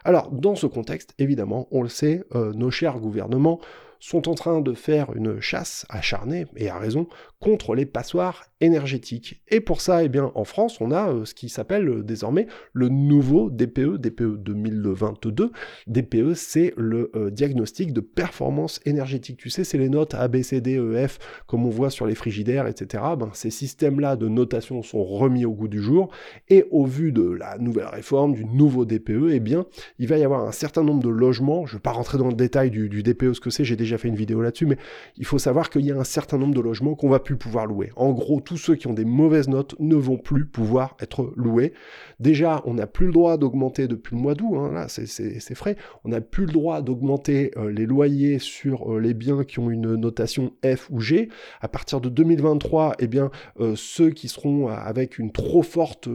Alors, 0.04 0.32
dans 0.32 0.56
ce 0.56 0.66
contexte, 0.66 1.14
évidemment, 1.19 1.69
on 1.70 1.82
le 1.82 1.88
sait, 1.88 2.25
euh, 2.34 2.52
nos 2.54 2.70
chers 2.70 2.99
gouvernements 2.99 3.60
sont 4.02 4.28
en 4.28 4.34
train 4.34 4.60
de 4.60 4.72
faire 4.72 5.14
une 5.14 5.40
chasse 5.40 5.87
acharnée, 5.88 6.46
et 6.56 6.69
à 6.69 6.76
raison, 6.76 7.06
contre 7.38 7.76
les 7.76 7.87
passoires 7.87 8.44
énergétiques. 8.60 9.43
Et 9.49 9.60
pour 9.60 9.81
ça, 9.81 10.02
eh 10.02 10.08
bien, 10.08 10.32
en 10.34 10.44
France, 10.44 10.81
on 10.81 10.90
a 10.90 11.12
euh, 11.12 11.25
ce 11.25 11.34
qui 11.34 11.49
s'appelle 11.49 11.88
euh, 11.88 12.02
désormais 12.02 12.46
le 12.72 12.88
nouveau 12.88 13.49
DPE, 13.49 13.99
DPE 13.99 14.43
2022. 14.43 15.52
DPE, 15.87 16.34
c'est 16.34 16.75
le 16.76 17.12
euh, 17.14 17.31
diagnostic 17.31 17.93
de 17.93 18.00
performance 18.00 18.81
énergétique. 18.87 19.38
Tu 19.38 19.50
sais, 19.50 19.62
c'est 19.62 19.78
les 19.78 19.88
notes 19.88 20.14
A, 20.14 20.26
B, 20.26 20.43
C, 20.43 20.60
D, 20.60 20.78
E, 20.78 21.06
F, 21.06 21.19
comme 21.46 21.64
on 21.64 21.70
voit 21.70 21.90
sur 21.90 22.06
les 22.06 22.14
frigidaires, 22.16 22.66
etc. 22.66 23.05
Ben, 23.16 23.31
ces 23.34 23.50
systèmes-là 23.50 24.16
de 24.16 24.26
notation 24.26 24.82
sont 24.82 25.05
remis 25.05 25.44
au 25.44 25.52
goût 25.52 25.69
du 25.69 25.81
jour. 25.81 26.10
Et 26.48 26.64
au 26.72 26.87
vu 26.87 27.12
de 27.12 27.22
la 27.22 27.58
nouvelle 27.58 27.87
réforme, 27.87 28.34
du 28.34 28.44
nouveau 28.44 28.84
DPE, 28.84 29.31
eh 29.31 29.40
bien, 29.40 29.66
il 29.98 30.08
va 30.08 30.19
y 30.19 30.25
avoir 30.25 30.46
un 30.46 30.52
certain 30.52 30.82
nombre 30.82 31.02
de 31.02 31.08
logements. 31.08 31.66
Je 31.66 31.75
ne 31.75 31.78
vais 31.78 31.82
pas 31.82 31.93
rentrer 31.93 32.19
dans 32.19 32.28
le 32.28 32.34
détail 32.34 32.70
du, 32.70 32.88
du 32.88 33.05
DPE, 33.05 33.34
ce 33.34 33.40
que 33.40 33.50
c'est, 33.50 33.64
j'ai 33.64 33.76
déjà 33.76 33.92
fait 33.99 34.09
une 34.09 34.17
vidéo 34.17 34.43
là-dessus, 34.43 34.67
mais 34.67 34.77
il 35.17 35.25
faut 35.25 35.39
savoir 35.39 35.71
qu'il 35.71 35.85
y 35.85 35.93
a 35.93 35.97
un 35.97 36.05
certain 36.05 36.39
nombre 36.39 36.55
de 36.55 36.61
logements 36.61 36.94
qu'on 36.94 37.09
va 37.09 37.21
plus 37.21 37.37
pouvoir 37.37 37.67
louer. 37.67 37.91
En 37.97 38.12
gros, 38.12 38.41
tous 38.41 38.56
ceux 38.56 38.75
qui 38.75 38.87
ont 38.87 38.94
des 38.94 39.05
mauvaises 39.05 39.49
notes 39.49 39.75
ne 39.79 39.97
vont 39.97 40.19
plus 40.19 40.47
pouvoir 40.47 40.97
être 41.00 41.33
loués. 41.37 41.73
Déjà, 42.21 42.62
on 42.65 42.75
n'a 42.75 42.87
plus 42.87 43.06
le 43.06 43.12
droit 43.12 43.37
d'augmenter 43.37 43.89
depuis 43.89 44.17
le 44.17 44.23
mois 44.23 44.35
d'août, 44.35 44.56
hein, 44.56 44.73
là 44.73 44.87
c'est 44.89 45.55
frais, 45.55 45.77
on 46.05 46.11
n'a 46.11 46.21
plus 46.21 46.47
le 46.47 46.53
droit 46.53 46.83
d'augmenter 46.83 47.53
euh, 47.56 47.71
les 47.71 47.87
loyers 47.87 48.39
sur 48.39 48.94
euh, 48.94 49.00
les 49.00 49.15
biens 49.15 49.44
qui 49.44 49.59
ont 49.59 49.71
une 49.71 49.94
notation 49.94 50.53
F 50.65 50.89
ou 50.91 51.00
G. 51.00 51.29
À 51.61 51.69
partir 51.69 52.00
de 52.00 52.09
2023, 52.09 52.97
eh 52.99 53.06
bien, 53.06 53.31
euh, 53.61 53.75
ceux 53.77 54.11
qui 54.11 54.29
seront 54.29 54.69
avec 54.69 55.19
une 55.19 55.33
trop 55.33 55.62
forte, 55.62 56.09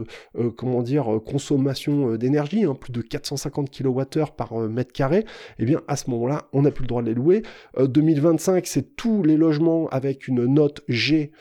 comment 0.56 0.82
dire, 0.82 1.20
consommation 1.24 2.16
d'énergie, 2.16 2.64
hein, 2.64 2.74
plus 2.74 2.92
de 2.92 3.00
450 3.00 3.70
kWh 3.70 4.32
par 4.36 4.54
mètre 4.54 4.92
carré, 4.92 5.24
eh 5.58 5.64
bien, 5.64 5.80
à 5.88 5.96
ce 5.96 6.10
moment-là, 6.10 6.48
on 6.52 6.62
n'a 6.62 6.70
plus 6.70 6.82
le 6.82 6.88
droit 6.88 7.02
de 7.02 7.08
les 7.08 7.14
louer. 7.14 7.42
2025, 7.78 8.66
c'est 8.66 8.96
tous 8.96 9.22
les 9.22 9.36
logements 9.36 9.88
avec 9.88 10.28
une 10.28 10.44
note 10.46 10.82
G 10.88 11.32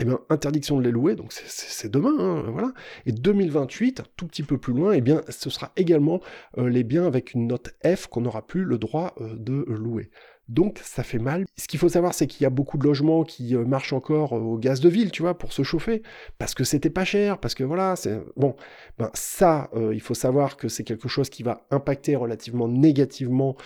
eh 0.00 0.04
bien, 0.04 0.18
interdiction 0.30 0.78
de 0.78 0.82
les 0.82 0.90
louer, 0.90 1.14
donc 1.14 1.32
c'est 1.32 1.90
demain, 1.90 2.14
hein, 2.18 2.44
voilà. 2.50 2.72
Et 3.06 3.12
2028, 3.12 4.02
tout 4.16 4.26
petit 4.26 4.42
peu 4.42 4.58
plus 4.58 4.72
loin, 4.72 4.92
eh 4.92 5.00
bien, 5.00 5.22
ce 5.28 5.48
sera 5.50 5.70
également 5.76 6.20
euh, 6.58 6.68
les 6.68 6.82
biens 6.82 7.06
avec 7.06 7.34
une 7.34 7.46
note 7.46 7.74
F 7.84 8.08
qu'on 8.08 8.22
n'aura 8.22 8.44
plus 8.44 8.64
le 8.64 8.78
droit 8.78 9.14
euh, 9.20 9.36
de 9.36 9.64
louer. 9.68 10.10
Donc 10.52 10.80
ça 10.82 11.02
fait 11.02 11.18
mal. 11.18 11.46
Ce 11.56 11.66
qu'il 11.66 11.80
faut 11.80 11.88
savoir, 11.88 12.12
c'est 12.12 12.26
qu'il 12.26 12.42
y 12.42 12.46
a 12.46 12.50
beaucoup 12.50 12.76
de 12.76 12.84
logements 12.84 13.24
qui 13.24 13.56
euh, 13.56 13.64
marchent 13.64 13.94
encore 13.94 14.34
euh, 14.34 14.40
au 14.40 14.58
gaz 14.58 14.80
de 14.80 14.88
ville, 14.90 15.10
tu 15.10 15.22
vois, 15.22 15.38
pour 15.38 15.54
se 15.54 15.62
chauffer, 15.62 16.02
parce 16.36 16.54
que 16.54 16.62
c'était 16.62 16.90
pas 16.90 17.04
cher, 17.04 17.38
parce 17.38 17.54
que 17.54 17.64
voilà, 17.64 17.96
c'est 17.96 18.20
bon. 18.36 18.54
Ben 18.98 19.10
ça, 19.14 19.70
euh, 19.74 19.94
il 19.94 20.02
faut 20.02 20.12
savoir 20.12 20.58
que 20.58 20.68
c'est 20.68 20.84
quelque 20.84 21.08
chose 21.08 21.30
qui 21.30 21.42
va 21.42 21.66
impacter 21.70 22.16
relativement 22.16 22.68
négativement 22.68 23.56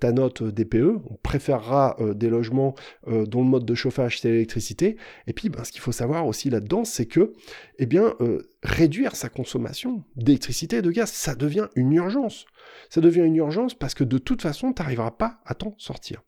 ta 0.00 0.12
note 0.12 0.42
DPE. 0.42 1.00
On 1.10 1.14
préférera 1.22 1.96
des 2.14 2.28
logements 2.28 2.74
dont 3.06 3.42
le 3.42 3.48
mode 3.48 3.64
de 3.64 3.74
chauffage 3.74 4.20
c'est 4.20 4.30
l'électricité. 4.30 4.96
Et 5.26 5.32
puis, 5.32 5.48
ben, 5.48 5.64
ce 5.64 5.72
qu'il 5.72 5.80
faut 5.80 5.92
savoir 5.92 6.26
aussi 6.26 6.50
là-dedans, 6.50 6.84
c'est 6.84 7.06
que, 7.06 7.32
eh 7.78 7.86
bien, 7.86 8.14
réduire 8.62 9.16
sa 9.16 9.28
consommation 9.28 10.04
d'électricité 10.16 10.76
et 10.76 10.82
de 10.82 10.90
gaz, 10.90 11.10
ça 11.10 11.34
devient 11.34 11.68
une 11.74 11.92
urgence. 11.92 12.46
Ça 12.90 13.00
devient 13.00 13.22
une 13.22 13.36
urgence 13.36 13.74
parce 13.74 13.94
que 13.94 14.04
de 14.04 14.18
toute 14.18 14.42
façon, 14.42 14.72
tu 14.72 14.82
n'arriveras 14.82 15.12
pas 15.12 15.40
à 15.44 15.54
t'en 15.54 15.74
sortir. 15.78 16.22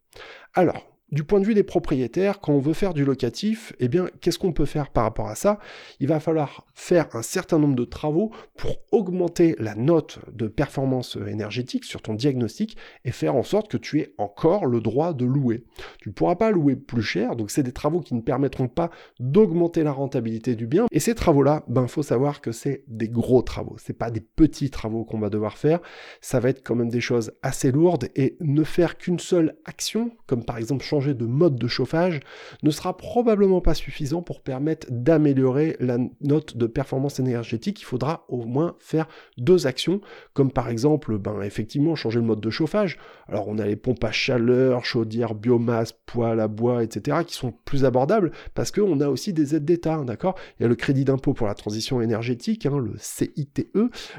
Alors, 0.54 0.93
du 1.12 1.22
point 1.22 1.40
de 1.40 1.46
vue 1.46 1.54
des 1.54 1.62
propriétaires, 1.62 2.40
quand 2.40 2.52
on 2.52 2.58
veut 2.58 2.72
faire 2.72 2.94
du 2.94 3.04
locatif, 3.04 3.72
eh 3.78 3.88
bien, 3.88 4.06
qu'est-ce 4.20 4.38
qu'on 4.38 4.52
peut 4.52 4.64
faire 4.64 4.90
par 4.90 5.04
rapport 5.04 5.28
à 5.28 5.34
ça? 5.34 5.58
Il 6.00 6.08
va 6.08 6.18
falloir 6.18 6.66
faire 6.74 7.06
un 7.14 7.22
certain 7.22 7.58
nombre 7.58 7.76
de 7.76 7.84
travaux 7.84 8.32
pour 8.56 8.76
augmenter 8.90 9.54
la 9.58 9.74
note 9.74 10.18
de 10.32 10.48
performance 10.48 11.16
énergétique 11.28 11.84
sur 11.84 12.02
ton 12.02 12.14
diagnostic 12.14 12.76
et 13.04 13.12
faire 13.12 13.36
en 13.36 13.42
sorte 13.42 13.70
que 13.70 13.76
tu 13.76 14.00
aies 14.00 14.14
encore 14.18 14.66
le 14.66 14.80
droit 14.80 15.12
de 15.12 15.24
louer. 15.24 15.64
Tu 16.00 16.08
ne 16.08 16.14
pourras 16.14 16.36
pas 16.36 16.50
louer 16.50 16.74
plus 16.74 17.02
cher, 17.02 17.36
donc 17.36 17.50
c'est 17.50 17.62
des 17.62 17.72
travaux 17.72 18.00
qui 18.00 18.14
ne 18.14 18.20
permettront 18.20 18.68
pas 18.68 18.90
d'augmenter 19.20 19.84
la 19.84 19.92
rentabilité 19.92 20.56
du 20.56 20.66
bien. 20.66 20.86
Et 20.90 21.00
ces 21.00 21.14
travaux-là, 21.14 21.64
ben, 21.68 21.86
faut 21.86 22.02
savoir 22.02 22.40
que 22.40 22.50
c'est 22.50 22.82
des 22.88 23.08
gros 23.08 23.42
travaux. 23.42 23.76
C'est 23.78 23.98
pas 23.98 24.10
des 24.10 24.20
petits 24.20 24.70
travaux 24.70 25.04
qu'on 25.04 25.18
va 25.18 25.30
devoir 25.30 25.58
faire. 25.58 25.80
Ça 26.20 26.40
va 26.40 26.48
être 26.48 26.62
quand 26.64 26.74
même 26.74 26.88
des 26.88 27.00
choses 27.00 27.32
assez 27.42 27.70
lourdes 27.70 28.08
et 28.16 28.36
ne 28.40 28.64
faire 28.64 28.96
qu'une 28.96 29.18
seule 29.18 29.56
action, 29.64 30.10
comme 30.26 30.44
par 30.44 30.58
exemple 30.58 30.84
changer 30.94 31.14
de 31.14 31.26
mode 31.26 31.56
de 31.56 31.66
chauffage 31.66 32.20
ne 32.62 32.70
sera 32.70 32.96
probablement 32.96 33.60
pas 33.60 33.74
suffisant 33.74 34.22
pour 34.22 34.40
permettre 34.40 34.86
d'améliorer 34.90 35.76
la 35.80 35.98
note 36.20 36.56
de 36.56 36.66
performance 36.66 37.18
énergétique. 37.18 37.80
Il 37.80 37.84
faudra 37.84 38.24
au 38.28 38.44
moins 38.44 38.76
faire 38.78 39.08
deux 39.36 39.66
actions, 39.66 40.00
comme 40.34 40.52
par 40.52 40.68
exemple, 40.68 41.18
ben, 41.18 41.42
effectivement, 41.42 41.96
changer 41.96 42.20
le 42.20 42.26
mode 42.26 42.40
de 42.40 42.50
chauffage. 42.50 42.98
Alors 43.26 43.48
on 43.48 43.58
a 43.58 43.66
les 43.66 43.74
pompes 43.74 44.04
à 44.04 44.12
chaleur, 44.12 44.84
chaudières, 44.84 45.34
biomasse, 45.34 45.92
poêles 46.06 46.38
à 46.38 46.46
bois, 46.46 46.84
etc., 46.84 47.18
qui 47.26 47.34
sont 47.34 47.52
plus 47.64 47.84
abordables 47.84 48.30
parce 48.54 48.70
qu'on 48.70 49.00
a 49.00 49.08
aussi 49.08 49.32
des 49.32 49.56
aides 49.56 49.64
d'État, 49.64 50.00
d'accord? 50.04 50.36
Il 50.58 50.62
y 50.62 50.66
a 50.66 50.68
le 50.68 50.76
crédit 50.76 51.04
d'impôt 51.04 51.34
pour 51.34 51.48
la 51.48 51.54
transition 51.54 52.00
énergétique, 52.00 52.66
hein, 52.66 52.78
le 52.78 52.92
CITE, 52.98 53.68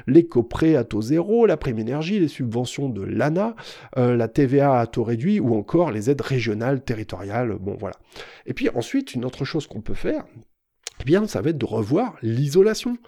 l'éco-prêt 0.06 0.76
à 0.76 0.84
taux 0.84 1.00
zéro, 1.00 1.46
la 1.46 1.56
prime 1.56 1.78
énergie, 1.78 2.20
les 2.20 2.28
subventions 2.28 2.90
de 2.90 3.02
l'ANA, 3.02 3.56
euh, 3.96 4.14
la 4.14 4.28
TVA 4.28 4.78
à 4.78 4.86
taux 4.86 5.04
réduit 5.04 5.40
ou 5.40 5.54
encore 5.56 5.90
les 5.90 6.10
aides 6.10 6.20
régionales, 6.20 6.65
territoriales, 6.74 7.56
bon 7.58 7.76
voilà. 7.78 7.96
Et 8.46 8.54
puis 8.54 8.68
ensuite, 8.70 9.14
une 9.14 9.24
autre 9.24 9.44
chose 9.44 9.66
qu'on 9.66 9.80
peut 9.80 9.94
faire, 9.94 10.24
eh 11.00 11.04
bien, 11.04 11.26
ça 11.26 11.40
va 11.40 11.50
être 11.50 11.58
de 11.58 11.66
revoir 11.66 12.16
l'isolation. 12.22 12.98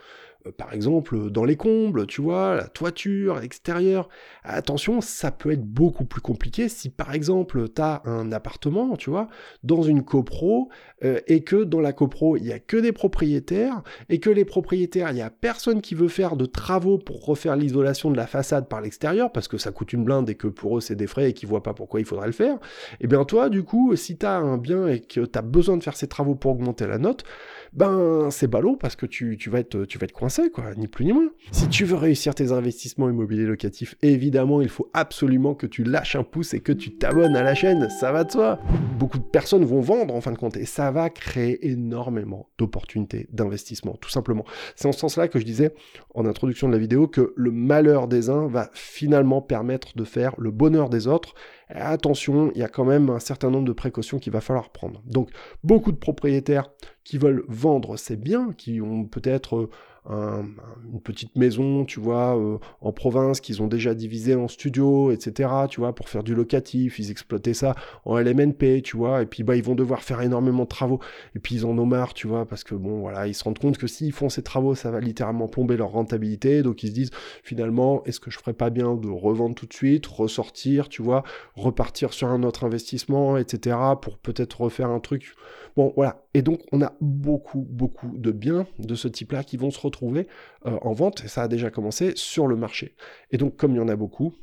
Euh, 0.48 0.52
par 0.56 0.72
exemple 0.72 1.30
dans 1.30 1.44
les 1.44 1.56
combles, 1.56 2.06
tu 2.06 2.20
vois, 2.20 2.56
la 2.56 2.68
toiture, 2.68 3.40
l'extérieur. 3.40 4.08
Attention, 4.42 5.00
ça 5.00 5.30
peut 5.30 5.52
être 5.52 5.64
beaucoup 5.64 6.04
plus 6.04 6.20
compliqué 6.20 6.68
si 6.68 6.90
par 6.90 7.14
exemple 7.14 7.68
tu 7.68 7.82
as 7.82 8.02
un 8.04 8.32
appartement, 8.32 8.96
tu 8.96 9.10
vois, 9.10 9.28
dans 9.62 9.82
une 9.82 10.02
copro 10.02 10.68
euh, 11.04 11.20
et 11.26 11.42
que 11.42 11.64
dans 11.64 11.80
la 11.80 11.92
copro, 11.92 12.36
il 12.36 12.46
y 12.46 12.52
a 12.52 12.58
que 12.58 12.76
des 12.76 12.92
propriétaires 12.92 13.82
et 14.08 14.20
que 14.20 14.30
les 14.30 14.44
propriétaires, 14.44 15.10
il 15.10 15.18
y 15.18 15.22
a 15.22 15.30
personne 15.30 15.80
qui 15.80 15.94
veut 15.94 16.08
faire 16.08 16.36
de 16.36 16.46
travaux 16.46 16.98
pour 16.98 17.24
refaire 17.24 17.56
l'isolation 17.56 18.10
de 18.10 18.16
la 18.16 18.26
façade 18.26 18.68
par 18.68 18.80
l'extérieur 18.80 19.32
parce 19.32 19.48
que 19.48 19.58
ça 19.58 19.72
coûte 19.72 19.92
une 19.92 20.04
blinde 20.04 20.28
et 20.30 20.34
que 20.34 20.48
pour 20.48 20.78
eux 20.78 20.80
c'est 20.80 20.96
des 20.96 21.06
frais 21.06 21.30
et 21.30 21.32
qu'ils 21.32 21.48
voient 21.48 21.62
pas 21.62 21.74
pourquoi 21.74 22.00
il 22.00 22.06
faudrait 22.06 22.26
le 22.26 22.32
faire. 22.32 22.58
Eh 23.00 23.06
bien 23.06 23.24
toi, 23.24 23.48
du 23.48 23.62
coup, 23.62 23.94
si 23.96 24.16
tu 24.16 24.26
as 24.26 24.36
un 24.36 24.58
bien 24.58 24.88
et 24.88 25.00
que 25.00 25.20
tu 25.20 25.38
as 25.38 25.42
besoin 25.42 25.76
de 25.76 25.82
faire 25.82 25.96
ces 25.96 26.08
travaux 26.08 26.34
pour 26.34 26.52
augmenter 26.52 26.86
la 26.86 26.98
note, 26.98 27.24
ben 27.72 28.28
c'est 28.30 28.46
ballot 28.46 28.76
parce 28.76 28.96
que 28.96 29.06
tu, 29.06 29.36
tu, 29.36 29.50
vas 29.50 29.60
être, 29.60 29.84
tu 29.84 29.98
vas 29.98 30.04
être 30.04 30.12
coincé, 30.12 30.50
quoi, 30.50 30.74
ni 30.76 30.88
plus 30.88 31.04
ni 31.04 31.12
moins. 31.12 31.28
Si 31.52 31.68
tu 31.68 31.84
veux 31.84 31.96
réussir 31.96 32.34
tes 32.34 32.52
investissements 32.52 33.08
immobiliers 33.08 33.46
locatifs, 33.46 33.94
évidemment, 34.02 34.60
il 34.60 34.68
faut 34.68 34.90
absolument 34.94 35.54
que 35.54 35.66
tu 35.66 35.84
lâches 35.84 36.16
un 36.16 36.24
pouce 36.24 36.54
et 36.54 36.60
que 36.60 36.72
tu 36.72 36.96
t'abonnes 36.96 37.36
à 37.36 37.42
la 37.42 37.54
chaîne, 37.54 37.88
ça 37.90 38.12
va 38.12 38.24
de 38.24 38.30
soi. 38.30 38.58
Beaucoup 38.98 39.18
de 39.18 39.24
personnes 39.24 39.64
vont 39.64 39.80
vendre 39.80 40.14
en 40.14 40.20
fin 40.20 40.32
de 40.32 40.38
compte 40.38 40.56
et 40.56 40.64
ça 40.64 40.90
va 40.90 41.10
créer 41.10 41.68
énormément 41.68 42.48
d'opportunités 42.58 43.28
d'investissement, 43.32 43.96
tout 44.00 44.10
simplement. 44.10 44.44
C'est 44.76 44.88
en 44.88 44.92
ce 44.92 45.00
sens-là 45.00 45.28
que 45.28 45.38
je 45.38 45.44
disais 45.44 45.74
en 46.14 46.26
introduction 46.26 46.68
de 46.68 46.72
la 46.72 46.78
vidéo 46.78 47.06
que 47.06 47.32
le 47.36 47.50
malheur 47.50 48.08
des 48.08 48.30
uns 48.30 48.46
va 48.46 48.70
finalement 48.72 49.42
permettre 49.42 49.96
de 49.96 50.04
faire 50.04 50.34
le 50.38 50.50
bonheur 50.50 50.88
des 50.88 51.06
autres 51.06 51.34
attention, 51.70 52.50
il 52.54 52.60
y 52.60 52.64
a 52.64 52.68
quand 52.68 52.84
même 52.84 53.10
un 53.10 53.18
certain 53.18 53.50
nombre 53.50 53.66
de 53.66 53.72
précautions 53.72 54.18
qu'il 54.18 54.32
va 54.32 54.40
falloir 54.40 54.70
prendre. 54.70 55.02
Donc, 55.06 55.30
beaucoup 55.64 55.92
de 55.92 55.96
propriétaires 55.96 56.70
qui 57.04 57.18
veulent 57.18 57.44
vendre 57.48 57.96
ces 57.96 58.16
biens, 58.16 58.52
qui 58.56 58.80
ont 58.80 59.04
peut-être 59.04 59.70
une 60.08 61.00
petite 61.02 61.36
maison, 61.36 61.84
tu 61.84 62.00
vois, 62.00 62.36
euh, 62.38 62.58
en 62.80 62.92
province, 62.92 63.40
qu'ils 63.40 63.62
ont 63.62 63.66
déjà 63.66 63.94
divisé 63.94 64.34
en 64.34 64.48
studio, 64.48 65.10
etc., 65.10 65.50
tu 65.68 65.80
vois, 65.80 65.94
pour 65.94 66.08
faire 66.08 66.22
du 66.22 66.34
locatif, 66.34 66.98
ils 66.98 67.10
exploitaient 67.10 67.54
ça 67.54 67.74
en 68.04 68.18
LMNP, 68.18 68.82
tu 68.82 68.96
vois, 68.96 69.22
et 69.22 69.26
puis 69.26 69.42
bah 69.42 69.56
ils 69.56 69.62
vont 69.62 69.74
devoir 69.74 70.02
faire 70.02 70.20
énormément 70.22 70.64
de 70.64 70.68
travaux, 70.68 71.00
et 71.34 71.38
puis 71.38 71.56
ils 71.56 71.66
en 71.66 71.76
ont 71.78 71.86
marre, 71.86 72.14
tu 72.14 72.26
vois, 72.26 72.46
parce 72.46 72.64
que 72.64 72.74
bon, 72.74 73.00
voilà, 73.00 73.26
ils 73.26 73.34
se 73.34 73.44
rendent 73.44 73.58
compte 73.58 73.76
que 73.78 73.86
s'ils 73.86 74.12
font 74.12 74.28
ces 74.28 74.42
travaux, 74.42 74.74
ça 74.74 74.90
va 74.90 75.00
littéralement 75.00 75.48
plomber 75.48 75.76
leur 75.76 75.90
rentabilité, 75.90 76.62
donc 76.62 76.82
ils 76.82 76.88
se 76.88 76.94
disent, 76.94 77.10
finalement, 77.42 78.02
est-ce 78.04 78.20
que 78.20 78.30
je 78.30 78.38
ferais 78.38 78.54
pas 78.54 78.70
bien 78.70 78.94
de 78.94 79.08
revendre 79.08 79.54
tout 79.54 79.66
de 79.66 79.74
suite, 79.74 80.06
ressortir, 80.06 80.88
tu 80.88 81.02
vois, 81.02 81.22
repartir 81.54 82.12
sur 82.12 82.28
un 82.28 82.42
autre 82.42 82.64
investissement, 82.64 83.36
etc., 83.36 83.76
pour 84.00 84.18
peut-être 84.18 84.62
refaire 84.62 84.90
un 84.90 85.00
truc. 85.00 85.34
Bon, 85.78 85.92
voilà. 85.94 86.24
Et 86.34 86.42
donc, 86.42 86.62
on 86.72 86.82
a 86.82 86.92
beaucoup, 87.00 87.64
beaucoup 87.70 88.08
de 88.18 88.32
biens 88.32 88.66
de 88.80 88.96
ce 88.96 89.06
type-là 89.06 89.44
qui 89.44 89.56
vont 89.56 89.70
se 89.70 89.78
retrouver 89.78 90.26
euh, 90.66 90.76
en 90.82 90.92
vente, 90.92 91.22
et 91.24 91.28
ça 91.28 91.42
a 91.42 91.46
déjà 91.46 91.70
commencé, 91.70 92.14
sur 92.16 92.48
le 92.48 92.56
marché. 92.56 92.96
Et 93.30 93.36
donc, 93.36 93.54
comme 93.54 93.74
il 93.74 93.76
y 93.76 93.80
en 93.80 93.86
a 93.86 93.94
beaucoup, 93.94 94.34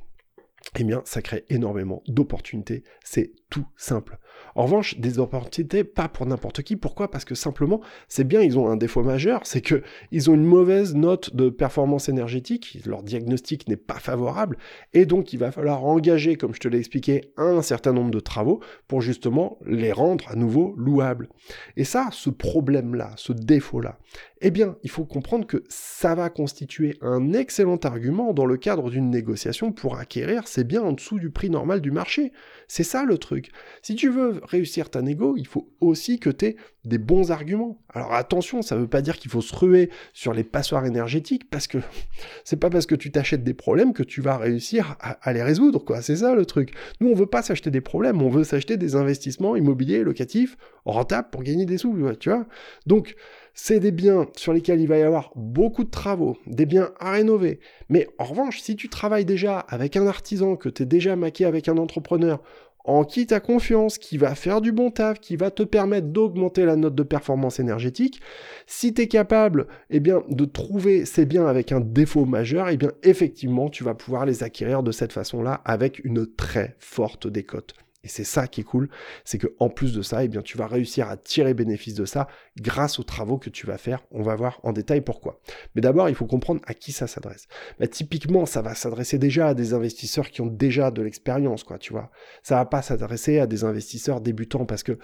eh 0.78 0.84
bien, 0.84 1.02
ça 1.06 1.22
crée 1.22 1.46
énormément 1.50 2.04
d'opportunités. 2.08 2.84
C'est 3.04 3.32
tout 3.50 3.66
simple. 3.78 4.18
En 4.56 4.64
revanche, 4.64 4.98
des 5.00 5.20
opportunités 5.20 5.84
pas 5.84 6.10
pour 6.10 6.26
n'importe 6.26 6.62
qui. 6.64 6.76
Pourquoi? 6.76 7.10
Parce 7.10 7.26
que 7.26 7.36
simplement, 7.36 7.82
c'est 8.08 8.24
bien, 8.26 8.42
ils 8.42 8.58
ont 8.58 8.70
un 8.70 8.76
défaut 8.76 9.04
majeur, 9.04 9.42
c'est 9.46 9.62
que 9.62 9.84
ils 10.12 10.30
ont 10.30 10.34
une 10.34 10.46
mauvaise 10.46 10.96
note 10.96 11.36
de 11.36 11.50
performance 11.50 12.10
énergétique. 12.10 12.80
Leur 12.86 13.04
diagnostic 13.04 13.68
n'est 13.68 13.78
pas 13.78 14.00
favorable, 14.00 14.58
et 14.94 15.06
donc 15.06 15.34
il 15.34 15.40
va 15.40 15.52
falloir 15.52 15.86
engager, 15.86 16.36
comme 16.36 16.54
je 16.54 16.60
te 16.60 16.68
l'ai 16.68 16.80
expliqué, 16.80 17.34
un 17.38 17.62
certain 17.62 17.94
nombre 17.94 18.12
de 18.12 18.20
travaux 18.20 18.62
pour 18.88 19.02
justement 19.02 19.58
les 19.66 19.92
rendre 19.92 20.26
à 20.30 20.36
nouveau 20.36 20.74
louables. 20.78 21.30
Et 21.78 21.84
ça, 21.84 22.10
ce 22.12 22.30
problème-là, 22.30 23.12
ce 23.18 23.34
défaut-là, 23.34 24.00
eh 24.48 24.52
bien, 24.52 24.78
il 24.84 24.92
faut 24.92 25.06
comprendre 25.06 25.48
que 25.48 25.64
ça 25.70 26.14
va 26.14 26.30
constituer 26.30 27.00
un 27.02 27.34
excellent 27.34 27.78
argument 27.78 28.32
dans 28.32 28.46
le 28.46 28.58
cadre 28.58 28.92
d'une 28.92 29.10
négociation 29.10 29.72
pour 29.72 29.98
acquérir 29.98 30.48
ces 30.48 30.64
biens 30.64 30.84
en 30.84 30.92
dessous 30.92 31.18
du 31.18 31.32
prix 31.32 31.50
normal 31.50 31.82
du 31.82 31.90
marché. 31.90 32.32
C'est 32.68 32.84
ça 32.84 33.06
le 33.06 33.18
truc. 33.18 33.50
Si 33.82 33.96
tu 33.96 34.08
veux 34.08 34.42
réussir 34.44 34.92
ta 34.92 35.02
négo, 35.02 35.36
il 35.36 35.48
faut 35.48 35.68
aussi 35.82 36.20
que 36.20 36.30
tu 36.30 36.46
aies 36.46 36.56
des 36.84 37.00
bons 37.00 37.32
arguments. 37.32 37.82
Alors 37.90 38.14
attention, 38.14 38.62
ça 38.62 38.76
ne 38.76 38.82
veut 38.82 38.88
pas 38.88 39.02
dire 39.02 39.18
qu'il 39.18 39.32
faut 39.32 39.42
se 39.42 39.56
ruer 39.56 39.90
sur 40.14 40.32
les 40.32 40.44
passoires 40.44 40.86
énergétiques 40.86 41.50
parce 41.50 41.66
que 41.66 41.80
c'est 42.44 42.60
pas 42.60 42.70
parce 42.70 42.86
que 42.86 42.94
tu 42.94 43.12
t'achètes 43.12 43.44
des 43.44 43.56
problèmes 43.56 43.94
que 43.94 44.04
tu 44.04 44.22
vas 44.22 44.38
réussir 44.38 44.96
à, 45.00 45.34
les 45.34 45.42
résoudre, 45.42 45.84
quoi. 45.84 46.04
C'est 46.04 46.18
ça 46.18 46.36
le 46.36 46.46
truc. 46.46 46.76
Nous, 47.02 47.10
on 47.10 47.16
veut 47.16 47.26
pas 47.26 47.42
s'acheter 47.42 47.72
des 47.72 47.82
problèmes, 47.82 48.22
on 48.22 48.30
veut 48.30 48.44
s'acheter 48.44 48.78
des 48.78 48.96
investissements 48.96 49.56
immobiliers 49.56 50.04
locatifs 50.04 50.56
rentables 50.86 51.30
pour 51.32 51.42
gagner 51.42 51.66
des 51.66 51.80
sous, 51.80 51.98
tu 52.20 52.30
vois. 52.30 52.46
Donc, 52.86 53.16
c'est 53.56 53.80
des 53.80 53.92
biens 53.92 54.28
sur 54.36 54.54
lesquels 54.54 54.82
il 54.82 54.88
va 54.88 54.98
y 54.98 55.02
avoir 55.02 55.32
beaucoup 55.36 55.86
de 55.86 55.90
travaux, 55.90 56.38
des 56.46 56.66
biens 56.66 56.92
à 57.00 57.12
rénover. 57.12 57.60
Mais 57.90 58.08
en 58.20 58.26
revanche, 58.26 58.60
si 58.60 58.76
tu 58.76 58.90
travailles 58.90 59.26
déjà 59.26 59.60
avec 59.60 59.96
un 59.96 60.06
artisan, 60.06 60.58
que 60.58 60.70
tu 60.70 60.84
es 60.84 60.86
déjà 60.86 61.16
maqué 61.16 61.46
avec 61.46 61.70
un 61.70 61.78
entrepreneur, 61.78 62.44
en 62.84 63.04
qui 63.04 63.26
tu 63.26 63.34
as 63.34 63.40
confiance, 63.40 63.98
qui 63.98 64.18
va 64.18 64.36
faire 64.36 64.62
du 64.62 64.72
bon 64.72 64.92
taf, 64.92 65.20
qui 65.20 65.38
va 65.38 65.52
te 65.52 65.64
permettre 65.64 66.08
d'augmenter 66.08 66.66
la 66.66 66.76
note 66.76 66.96
de 66.96 67.02
performance 67.02 67.60
énergétique, 67.60 68.22
si 68.68 68.94
tu 68.94 69.02
es 69.02 69.08
capable 69.08 69.68
eh 69.90 70.00
de 70.00 70.46
trouver 70.46 71.06
ces 71.06 71.26
biens 71.26 71.48
avec 71.48 71.72
un 71.72 71.80
défaut 71.80 72.26
majeur, 72.26 72.70
eh 72.70 72.78
effectivement, 73.04 73.70
tu 73.70 73.84
vas 73.84 73.96
pouvoir 73.96 74.26
les 74.26 74.44
acquérir 74.44 74.84
de 74.84 74.92
cette 74.92 75.14
façon-là 75.14 75.62
avec 75.66 76.04
une 76.04 76.28
très 76.28 76.76
forte 76.78 77.26
décote. 77.26 77.74
Et 78.06 78.08
c'est 78.08 78.24
ça 78.24 78.48
qui 78.48 78.62
est 78.62 78.64
cool, 78.64 78.88
c'est 79.24 79.40
que 79.40 79.48
en 79.60 79.68
plus 79.68 79.94
de 79.94 80.04
ça, 80.04 80.24
eh 80.24 80.28
bien, 80.28 80.44
tu 80.44 80.60
vas 80.60 80.68
réussir 80.68 81.10
à 81.10 81.18
tirer 81.18 81.56
bénéfice 81.56 81.96
de 81.96 82.06
ça 82.06 82.28
grâce 82.62 83.00
aux 83.00 83.04
travaux 83.04 83.40
que 83.40 83.50
tu 83.50 83.66
vas 83.66 83.80
faire. 83.80 84.04
On 84.12 84.22
va 84.22 84.36
voir 84.36 84.60
en 84.62 84.74
détail 84.74 85.02
pourquoi. 85.02 85.42
Mais 85.74 85.82
d'abord, 85.82 86.08
il 86.08 86.14
faut 86.14 86.28
comprendre 86.28 86.62
à 86.68 86.76
qui 86.76 86.92
ça 86.92 87.08
s'adresse. 87.08 87.48
Bah, 87.80 87.88
typiquement, 87.88 88.46
ça 88.46 88.62
va 88.62 88.76
s'adresser 88.76 89.18
déjà 89.18 89.48
à 89.48 89.54
des 89.56 89.74
investisseurs 89.74 90.30
qui 90.30 90.42
ont 90.42 90.48
déjà 90.48 90.92
de 90.92 91.02
l'expérience, 91.02 91.64
quoi, 91.64 91.80
tu 91.80 91.94
vois. 91.94 92.12
Ça 92.44 92.56
va 92.56 92.66
pas 92.66 92.84
s'adresser 92.84 93.40
à 93.40 93.48
des 93.48 93.64
investisseurs 93.64 94.22
débutants 94.22 94.66
parce 94.66 94.84
que 94.84 95.00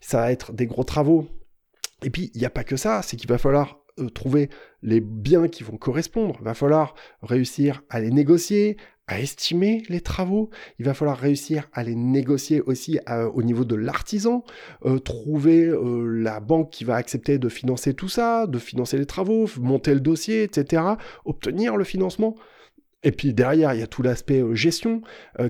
ça 0.00 0.18
va 0.18 0.32
être 0.32 0.52
des 0.52 0.66
gros 0.66 0.84
travaux. 0.84 1.26
Et 2.04 2.10
puis, 2.10 2.30
il 2.34 2.38
n'y 2.38 2.46
a 2.46 2.50
pas 2.50 2.64
que 2.64 2.76
ça, 2.76 3.02
c'est 3.02 3.16
qu'il 3.16 3.28
va 3.28 3.38
falloir 3.38 3.83
euh, 4.00 4.08
trouver 4.08 4.50
les 4.82 5.00
biens 5.00 5.46
qui 5.46 5.62
vont 5.62 5.76
correspondre. 5.76 6.36
Il 6.40 6.44
va 6.44 6.54
falloir 6.54 6.96
réussir 7.22 7.84
à 7.90 8.00
les 8.00 8.10
négocier, 8.10 8.76
à 9.06 9.20
estimer 9.20 9.84
les 9.88 10.00
travaux, 10.00 10.50
il 10.80 10.84
va 10.84 10.94
falloir 10.94 11.16
réussir 11.16 11.68
à 11.72 11.84
les 11.84 11.94
négocier 11.94 12.60
aussi 12.60 12.98
euh, 13.08 13.30
au 13.30 13.44
niveau 13.44 13.64
de 13.64 13.76
l'artisan, 13.76 14.42
euh, 14.84 14.98
trouver 14.98 15.72
la 15.80 16.40
banque 16.40 16.70
qui 16.70 16.82
va 16.82 16.96
accepter 16.96 17.38
de 17.38 17.48
financer 17.48 17.94
tout 17.94 18.08
ça, 18.08 18.48
de 18.48 18.58
financer 18.58 18.98
les 18.98 19.06
travaux, 19.06 19.48
monter 19.60 19.94
le 19.94 20.00
dossier, 20.00 20.42
etc., 20.42 20.82
obtenir 21.24 21.76
le 21.76 21.84
financement. 21.84 22.34
Et 23.04 23.12
puis 23.12 23.32
derrière, 23.32 23.74
il 23.74 23.80
y 23.80 23.82
a 23.82 23.86
tout 23.86 24.02
l'aspect 24.02 24.42
gestion, 24.54 25.02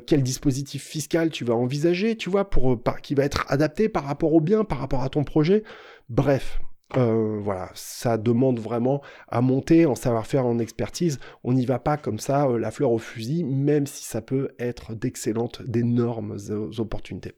quel 0.06 0.22
dispositif 0.22 0.82
fiscal 0.82 1.30
tu 1.30 1.44
vas 1.44 1.54
envisager, 1.54 2.16
tu 2.16 2.28
vois, 2.28 2.50
pour, 2.50 2.78
qui 3.02 3.14
va 3.14 3.24
être 3.24 3.46
adapté 3.48 3.88
par 3.88 4.04
rapport 4.04 4.34
au 4.34 4.40
bien, 4.40 4.64
par 4.64 4.78
rapport 4.78 5.02
à 5.02 5.08
ton 5.08 5.22
projet. 5.22 5.62
Bref, 6.08 6.58
euh, 6.96 7.40
voilà, 7.40 7.70
ça 7.74 8.18
demande 8.18 8.60
vraiment 8.60 9.00
à 9.28 9.40
monter 9.40 9.86
en 9.86 9.94
savoir-faire, 9.94 10.46
en 10.46 10.58
expertise. 10.58 11.18
On 11.42 11.52
n'y 11.52 11.66
va 11.66 11.78
pas 11.78 11.96
comme 11.96 12.18
ça, 12.18 12.46
euh, 12.46 12.58
la 12.58 12.70
fleur 12.70 12.92
au 12.92 12.98
fusil, 12.98 13.42
même 13.44 13.86
si 13.86 14.04
ça 14.04 14.20
peut 14.20 14.50
être 14.58 14.94
d'excellentes, 14.94 15.62
d'énormes 15.62 16.36
euh, 16.50 16.70
opportunités. 16.78 17.32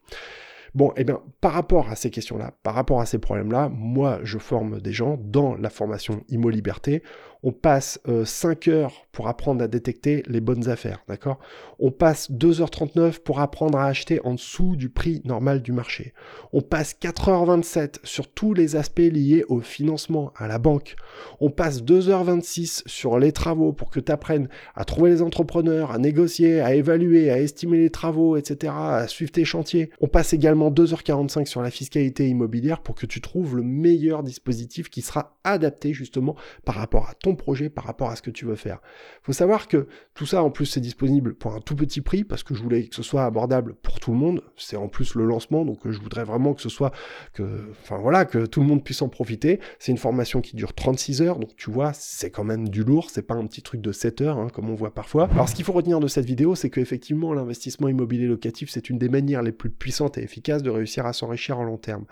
Bon, 0.75 0.93
eh 0.97 1.05
bien, 1.05 1.23
par 1.41 1.53
rapport 1.53 1.89
à 1.89 1.97
ces 1.97 2.11
questions-là, 2.11 2.53
par 2.63 2.75
rapport 2.75 3.01
à 3.01 3.07
ces 3.07 3.19
problèmes-là, 3.19 3.71
moi, 3.71 4.19
je 4.25 4.37
forme 4.37 4.79
des 4.81 4.93
gens 4.93 5.19
dans 5.19 5.55
la 5.55 5.71
formation 5.71 6.23
Immo 6.29 6.51
Liberté. 6.51 7.03
On 7.49 7.53
passe 7.53 8.01
5 8.25 8.67
heures 8.67 9.07
pour 9.13 9.29
apprendre 9.29 9.63
à 9.63 9.69
détecter 9.69 10.25
les 10.27 10.41
bonnes 10.41 10.69
affaires, 10.69 11.05
d'accord? 11.07 11.39
On 11.79 11.93
passe 11.93 12.29
2h39 12.33 13.21
pour 13.21 13.39
apprendre 13.39 13.79
à 13.79 13.87
acheter 13.87 14.21
en 14.25 14.35
dessous 14.35 14.75
du 14.75 14.89
prix 14.89 15.23
normal 15.25 15.63
du 15.63 15.71
marché. 15.71 16.13
On 16.53 16.61
passe 16.61 16.97
4h27 17.01 18.01
sur 18.03 18.27
tous 18.27 18.53
les 18.53 18.75
aspects 18.75 18.99
liés 18.99 19.45
au 19.49 19.61
financement, 19.61 20.33
à 20.37 20.49
la 20.49 20.59
banque. 20.59 20.97
On 21.39 21.51
passe 21.51 21.85
2h26 21.85 22.83
sur 22.87 23.17
les 23.17 23.31
travaux 23.31 23.73
pour 23.73 23.91
que 23.91 24.01
tu 24.01 24.11
apprennes 24.11 24.49
à 24.75 24.85
trouver 24.85 25.11
les 25.11 25.23
entrepreneurs, 25.23 25.93
à 25.93 25.99
négocier, 25.99 26.61
à 26.61 26.75
évaluer, 26.75 27.31
à 27.31 27.39
estimer 27.39 27.79
les 27.79 27.91
travaux, 27.91 28.37
etc., 28.37 28.73
à 28.77 29.07
suivre 29.07 29.31
tes 29.31 29.45
chantiers. 29.45 29.91
On 30.01 30.09
passe 30.09 30.33
également 30.33 30.73
2h45 30.73 31.47
sur 31.47 31.63
la 31.63 31.71
fiscalité 31.71 32.29
immobilière 32.29 32.81
pour 32.81 32.97
que 32.97 33.07
tu 33.07 33.21
trouves 33.21 33.55
le 33.55 33.63
meilleur 33.63 34.25
dispositif 34.25 34.91
qui 34.91 35.01
sera 35.01 35.39
adapté 35.45 35.93
justement 35.95 36.35
par 36.65 36.75
rapport 36.75 37.09
à 37.09 37.15
ton 37.15 37.36
projet, 37.37 37.69
par 37.69 37.85
rapport 37.85 38.11
à 38.11 38.17
ce 38.17 38.23
que 38.23 38.31
tu 38.31 38.45
veux 38.45 38.57
faire. 38.57 38.81
Faut 39.23 39.33
savoir 39.33 39.69
que 39.69 39.87
tout 40.15 40.27
ça, 40.27 40.43
en 40.43 40.51
plus, 40.51 40.67
c'est 40.67 40.81
disponible 40.81 41.35
pour 41.35 41.55
un 41.55 41.61
tout 41.61 41.77
petit 41.77 42.01
prix 42.01 42.25
parce 42.25 42.43
que 42.43 42.55
je 42.55 42.63
voulais 42.63 42.87
que 42.89 42.95
ce 42.95 43.03
soit 43.03 43.25
abordable 43.25 43.75
pour 43.75 44.01
tout 44.01 44.11
le 44.11 44.17
monde. 44.17 44.43
C'est 44.57 44.77
en 44.77 44.89
plus 44.89 45.15
le 45.15 45.25
lancement, 45.25 45.65
donc 45.65 45.87
euh, 45.87 45.93
je 45.93 46.01
voudrais 46.01 46.25
vraiment 46.25 46.55
que 46.55 46.63
ce 46.63 46.69
soit 46.69 46.93
que, 47.33 47.71
enfin 47.83 47.99
voilà, 47.99 48.25
que 48.25 48.47
tout 48.47 48.61
le 48.61 48.67
monde 48.67 48.83
puisse 48.83 49.03
en 49.03 49.09
profiter. 49.09 49.61
C'est 49.79 49.93
une 49.93 49.99
formation 49.99 50.41
qui 50.41 50.57
dure 50.57 50.75
36 50.75 51.23
heures, 51.23 51.39
donc 51.39 51.55
tu 51.57 51.71
vois, 51.71 51.93
c'est 51.93 52.31
quand 52.31 52.45
même 52.45 52.69
du 52.69 52.83
lourd. 52.83 53.11
C'est 53.11 53.23
pas 53.23 53.35
un 53.35 53.47
petit 53.47 53.63
truc 53.63 53.81
de 53.81 53.93
7 53.93 54.21
heures, 54.23 54.39
hein, 54.39 54.49
comme 54.53 54.71
on 54.71 54.75
voit 54.75 54.95
parfois. 54.95 55.29
Alors, 55.33 55.49
ce 55.49 55.55
qu'il 55.55 55.65
faut 55.65 55.73
retenir 55.73 56.01
de 56.01 56.09
cette 56.09 56.27
vidéo, 56.27 56.55
c'est 56.55 56.71
qu'effectivement, 56.71 57.33
l'investissement 57.33 57.89
immobilier 57.89 58.27
locatif, 58.27 58.71
c'est 58.71 58.91
une 58.91 58.99
des 58.99 59.09
manières 59.09 59.43
les 59.43 59.53
plus 59.53 59.71
puissantes 59.71 60.19
et 60.19 60.23
efficaces 60.23 60.63
de 60.63 60.71
réussir 60.71 61.07
à 61.07 61.13
s'enrichir 61.13 61.59
en 61.59 61.65
long 61.65 61.79
terme, 61.79 62.05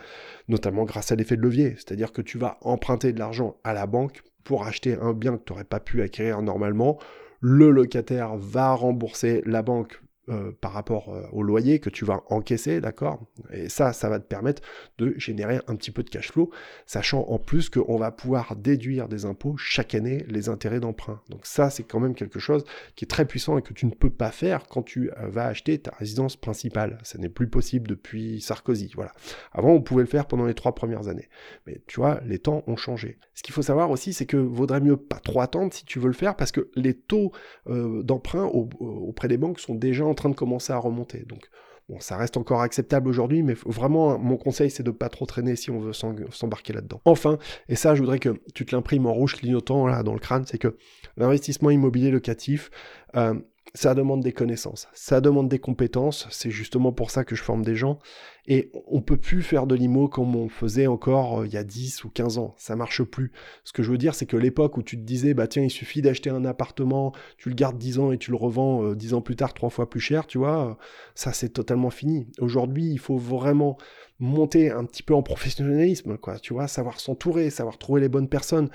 notamment 0.48 0.84
grâce 0.84 1.12
à 1.12 1.16
l'effet 1.16 1.36
de 1.36 1.42
levier, 1.42 1.74
c'est-à-dire 1.76 2.12
que 2.12 2.22
tu 2.22 2.38
vas 2.38 2.58
emprunter 2.60 3.12
de 3.12 3.18
l'argent 3.18 3.56
à 3.64 3.72
la 3.72 3.86
banque 3.86 4.22
pour 4.44 4.66
acheter 4.66 4.96
un 5.00 5.12
bien 5.12 5.36
que 5.36 5.42
tu 5.44 5.52
n'aurais 5.52 5.64
pas 5.64 5.80
pu 5.80 6.02
acquérir 6.02 6.42
normalement. 6.42 6.98
Le 7.40 7.70
locataire 7.70 8.36
va 8.36 8.72
rembourser 8.74 9.42
la 9.46 9.62
banque 9.62 10.00
euh, 10.30 10.52
par 10.58 10.72
rapport 10.72 11.10
euh, 11.10 11.26
au 11.32 11.42
loyer 11.42 11.80
que 11.80 11.90
tu 11.90 12.06
vas 12.06 12.22
encaisser, 12.30 12.80
d'accord? 12.80 13.20
Et 13.52 13.68
ça, 13.68 13.92
ça 13.92 14.08
va 14.08 14.18
te 14.18 14.24
permettre 14.24 14.62
de 14.96 15.12
générer 15.18 15.60
un 15.66 15.76
petit 15.76 15.90
peu 15.90 16.02
de 16.02 16.08
cash 16.08 16.32
flow, 16.32 16.50
sachant 16.86 17.26
en 17.28 17.38
plus 17.38 17.68
qu'on 17.68 17.98
va 17.98 18.10
pouvoir 18.10 18.56
déduire 18.56 19.06
des 19.08 19.26
impôts 19.26 19.58
chaque 19.58 19.94
année 19.94 20.24
les 20.26 20.48
intérêts 20.48 20.80
d'emprunt. 20.80 21.20
Donc 21.28 21.44
ça, 21.44 21.68
c'est 21.68 21.82
quand 21.82 22.00
même 22.00 22.14
quelque 22.14 22.38
chose 22.38 22.64
qui 22.96 23.04
est 23.04 23.08
très 23.08 23.26
puissant 23.26 23.58
et 23.58 23.62
que 23.62 23.74
tu 23.74 23.84
ne 23.84 23.90
peux 23.90 24.08
pas 24.08 24.30
faire 24.30 24.66
quand 24.66 24.82
tu 24.82 25.10
euh, 25.10 25.28
vas 25.28 25.44
acheter 25.44 25.78
ta 25.78 25.90
résidence 25.98 26.36
principale. 26.36 26.98
Ça 27.02 27.18
n'est 27.18 27.28
plus 27.28 27.48
possible 27.48 27.86
depuis 27.86 28.40
Sarkozy, 28.40 28.92
voilà. 28.94 29.12
Avant, 29.52 29.72
on 29.72 29.82
pouvait 29.82 30.04
le 30.04 30.08
faire 30.08 30.24
pendant 30.24 30.46
les 30.46 30.54
trois 30.54 30.74
premières 30.74 31.08
années. 31.08 31.28
Mais 31.66 31.82
tu 31.86 32.00
vois, 32.00 32.22
les 32.24 32.38
temps 32.38 32.62
ont 32.66 32.76
changé. 32.76 33.18
Ce 33.34 33.42
qu'il 33.42 33.52
faut 33.52 33.60
savoir 33.60 33.90
aussi, 33.90 34.14
c'est 34.14 34.24
que 34.24 34.38
vaudrait 34.38 34.80
mieux 34.80 34.96
pas 34.96 35.18
trop 35.18 35.42
attendre 35.42 35.74
si 35.74 35.84
tu 35.84 35.98
veux 35.98 36.08
le 36.08 36.14
faire 36.14 36.34
parce 36.34 36.52
que 36.52 36.70
les 36.76 36.94
taux 36.94 37.32
d'emprunt 37.66 38.44
auprès 38.44 39.28
des 39.28 39.36
banques 39.36 39.60
sont 39.60 39.74
déjà 39.74 40.04
en 40.04 40.13
train 40.14 40.28
de 40.28 40.34
commencer 40.34 40.72
à 40.72 40.78
remonter. 40.78 41.24
Donc, 41.26 41.48
bon, 41.88 42.00
ça 42.00 42.16
reste 42.16 42.36
encore 42.36 42.62
acceptable 42.62 43.08
aujourd'hui, 43.08 43.42
mais 43.42 43.54
vraiment, 43.66 44.18
mon 44.18 44.36
conseil, 44.36 44.70
c'est 44.70 44.82
de 44.82 44.90
pas 44.90 45.08
trop 45.08 45.26
traîner 45.26 45.56
si 45.56 45.70
on 45.70 45.80
veut 45.80 45.92
s'embarquer 45.92 46.72
là-dedans. 46.72 47.00
Enfin, 47.04 47.38
et 47.68 47.76
ça, 47.76 47.94
je 47.94 48.00
voudrais 48.00 48.18
que 48.18 48.40
tu 48.54 48.64
te 48.64 48.74
l'imprimes 48.74 49.06
en 49.06 49.12
rouge 49.12 49.36
clignotant 49.36 49.86
là 49.86 50.02
dans 50.02 50.14
le 50.14 50.20
crâne, 50.20 50.44
c'est 50.46 50.58
que 50.58 50.76
l'investissement 51.16 51.70
immobilier 51.70 52.10
locatif, 52.10 52.70
euh, 53.16 53.34
ça 53.74 53.94
demande 53.94 54.22
des 54.22 54.32
connaissances, 54.32 54.88
ça 54.92 55.20
demande 55.20 55.48
des 55.48 55.58
compétences, 55.58 56.28
c'est 56.30 56.50
justement 56.50 56.92
pour 56.92 57.10
ça 57.10 57.24
que 57.24 57.34
je 57.34 57.42
forme 57.42 57.64
des 57.64 57.74
gens, 57.74 57.98
et 58.46 58.70
on 58.86 59.00
peut 59.00 59.16
plus 59.16 59.42
faire 59.42 59.66
de 59.66 59.74
l'IMO 59.74 60.08
comme 60.08 60.36
on 60.36 60.48
faisait 60.48 60.86
encore 60.86 61.40
euh, 61.40 61.46
il 61.46 61.52
y 61.52 61.56
a 61.56 61.64
10 61.64 62.04
ou 62.04 62.10
15 62.10 62.38
ans, 62.38 62.54
ça 62.58 62.76
marche 62.76 63.02
plus. 63.02 63.32
Ce 63.64 63.72
que 63.72 63.82
je 63.82 63.90
veux 63.90 63.98
dire, 63.98 64.14
c'est 64.14 64.26
que 64.26 64.36
l'époque 64.36 64.76
où 64.76 64.82
tu 64.82 64.96
te 64.96 65.02
disais, 65.02 65.34
bah 65.34 65.48
tiens, 65.48 65.62
il 65.62 65.70
suffit 65.70 66.02
d'acheter 66.02 66.30
un 66.30 66.44
appartement, 66.44 67.12
tu 67.38 67.48
le 67.48 67.54
gardes 67.54 67.78
10 67.78 67.98
ans 67.98 68.12
et 68.12 68.18
tu 68.18 68.30
le 68.30 68.36
revends 68.36 68.84
euh, 68.84 68.94
dix 68.94 69.08
10 69.08 69.14
ans 69.14 69.22
plus 69.22 69.36
tard 69.36 69.54
trois 69.54 69.70
fois 69.70 69.88
plus 69.88 70.00
cher, 70.00 70.26
tu 70.26 70.38
vois, 70.38 70.70
euh, 70.70 70.74
ça 71.14 71.32
c'est 71.32 71.48
totalement 71.48 71.90
fini. 71.90 72.26
Aujourd'hui, 72.40 72.90
il 72.90 72.98
faut 72.98 73.16
vraiment 73.16 73.78
monter 74.18 74.70
un 74.70 74.84
petit 74.84 75.02
peu 75.02 75.14
en 75.14 75.22
professionnalisme, 75.22 76.18
quoi, 76.18 76.38
tu 76.38 76.52
vois, 76.52 76.68
savoir 76.68 77.00
s'entourer, 77.00 77.50
savoir 77.50 77.78
trouver 77.78 78.02
les 78.02 78.08
bonnes 78.08 78.28
personnes, 78.28 78.68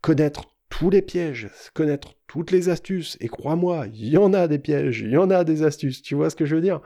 connaître 0.00 0.55
tous 0.68 0.90
les 0.90 1.02
pièges, 1.02 1.48
connaître 1.74 2.14
toutes 2.26 2.50
les 2.50 2.68
astuces, 2.68 3.16
et 3.20 3.28
crois-moi, 3.28 3.86
il 3.92 4.08
y 4.08 4.16
en 4.16 4.32
a 4.32 4.48
des 4.48 4.58
pièges, 4.58 5.00
il 5.00 5.10
y 5.10 5.16
en 5.16 5.30
a 5.30 5.44
des 5.44 5.62
astuces, 5.62 6.02
tu 6.02 6.14
vois 6.14 6.30
ce 6.30 6.36
que 6.36 6.44
je 6.44 6.54
veux 6.54 6.60
dire? 6.60 6.80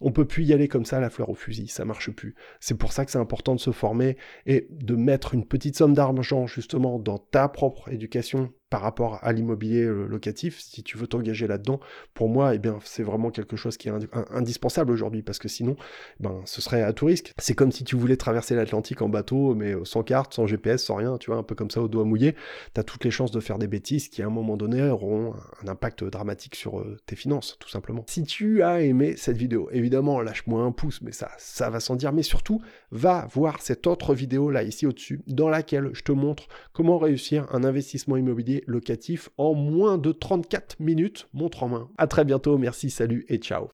On 0.00 0.12
peut 0.12 0.26
plus 0.26 0.44
y 0.44 0.52
aller 0.52 0.68
comme 0.68 0.84
ça, 0.84 1.00
la 1.00 1.10
fleur 1.10 1.28
au 1.28 1.34
fusil, 1.34 1.68
ça 1.68 1.84
marche 1.84 2.10
plus. 2.10 2.36
C'est 2.60 2.78
pour 2.78 2.92
ça 2.92 3.04
que 3.04 3.10
c'est 3.10 3.18
important 3.18 3.54
de 3.54 3.60
se 3.60 3.72
former 3.72 4.16
et 4.46 4.68
de 4.70 4.94
mettre 4.94 5.34
une 5.34 5.44
petite 5.44 5.76
somme 5.76 5.94
d'argent 5.94 6.46
justement 6.46 6.98
dans 6.98 7.18
ta 7.18 7.48
propre 7.48 7.90
éducation 7.90 8.52
par 8.70 8.82
rapport 8.82 9.18
à 9.22 9.32
l'immobilier 9.32 9.84
euh, 9.84 10.06
locatif, 10.06 10.60
si 10.60 10.82
tu 10.82 10.98
veux 10.98 11.06
t'engager 11.06 11.46
là-dedans, 11.46 11.80
pour 12.14 12.28
moi, 12.28 12.54
eh 12.54 12.58
bien, 12.58 12.78
c'est 12.84 13.02
vraiment 13.02 13.30
quelque 13.30 13.56
chose 13.56 13.76
qui 13.76 13.88
est 13.88 13.92
indispensable 14.30 14.92
aujourd'hui, 14.92 15.22
parce 15.22 15.38
que 15.38 15.48
sinon, 15.48 15.76
ben, 16.20 16.42
ce 16.44 16.60
serait 16.60 16.82
à 16.82 16.92
tout 16.92 17.06
risque. 17.06 17.32
C'est 17.38 17.54
comme 17.54 17.72
si 17.72 17.84
tu 17.84 17.96
voulais 17.96 18.16
traverser 18.16 18.54
l'Atlantique 18.54 19.00
en 19.00 19.08
bateau, 19.08 19.54
mais 19.54 19.74
euh, 19.74 19.84
sans 19.84 20.02
carte, 20.02 20.34
sans 20.34 20.46
GPS, 20.46 20.84
sans 20.84 20.96
rien, 20.96 21.16
tu 21.18 21.30
vois, 21.30 21.38
un 21.38 21.42
peu 21.42 21.54
comme 21.54 21.70
ça 21.70 21.80
au 21.80 21.88
doigt 21.88 22.04
mouillé. 22.04 22.34
Tu 22.74 22.80
as 22.80 22.84
toutes 22.84 23.04
les 23.04 23.10
chances 23.10 23.30
de 23.30 23.40
faire 23.40 23.58
des 23.58 23.68
bêtises 23.68 24.08
qui, 24.08 24.22
à 24.22 24.26
un 24.26 24.30
moment 24.30 24.56
donné, 24.56 24.82
auront 24.82 25.34
un 25.62 25.68
impact 25.68 26.04
dramatique 26.04 26.54
sur 26.54 26.80
euh, 26.80 26.98
tes 27.06 27.16
finances, 27.16 27.56
tout 27.60 27.70
simplement. 27.70 28.04
Si 28.06 28.24
tu 28.24 28.62
as 28.62 28.82
aimé 28.82 29.14
cette 29.16 29.36
vidéo, 29.36 29.68
évidemment, 29.72 30.20
lâche-moi 30.20 30.62
un 30.62 30.72
pouce, 30.72 31.00
mais 31.00 31.12
ça, 31.12 31.30
ça 31.38 31.70
va 31.70 31.80
sans 31.80 31.96
dire, 31.96 32.12
mais 32.12 32.22
surtout, 32.22 32.60
va 32.90 33.26
voir 33.32 33.62
cette 33.62 33.86
autre 33.86 34.14
vidéo 34.14 34.50
là, 34.50 34.62
ici 34.62 34.86
au-dessus, 34.86 35.22
dans 35.26 35.48
laquelle 35.48 35.90
je 35.94 36.02
te 36.02 36.12
montre 36.12 36.48
comment 36.72 36.98
réussir 36.98 37.46
un 37.52 37.64
investissement 37.64 38.16
immobilier 38.16 38.57
locatif 38.66 39.28
en 39.36 39.54
moins 39.54 39.98
de 39.98 40.12
34 40.12 40.80
minutes, 40.80 41.28
montre 41.34 41.62
en 41.62 41.68
main. 41.68 41.88
À 41.98 42.06
très 42.06 42.24
bientôt, 42.24 42.58
merci, 42.58 42.90
salut 42.90 43.24
et 43.28 43.38
ciao. 43.38 43.66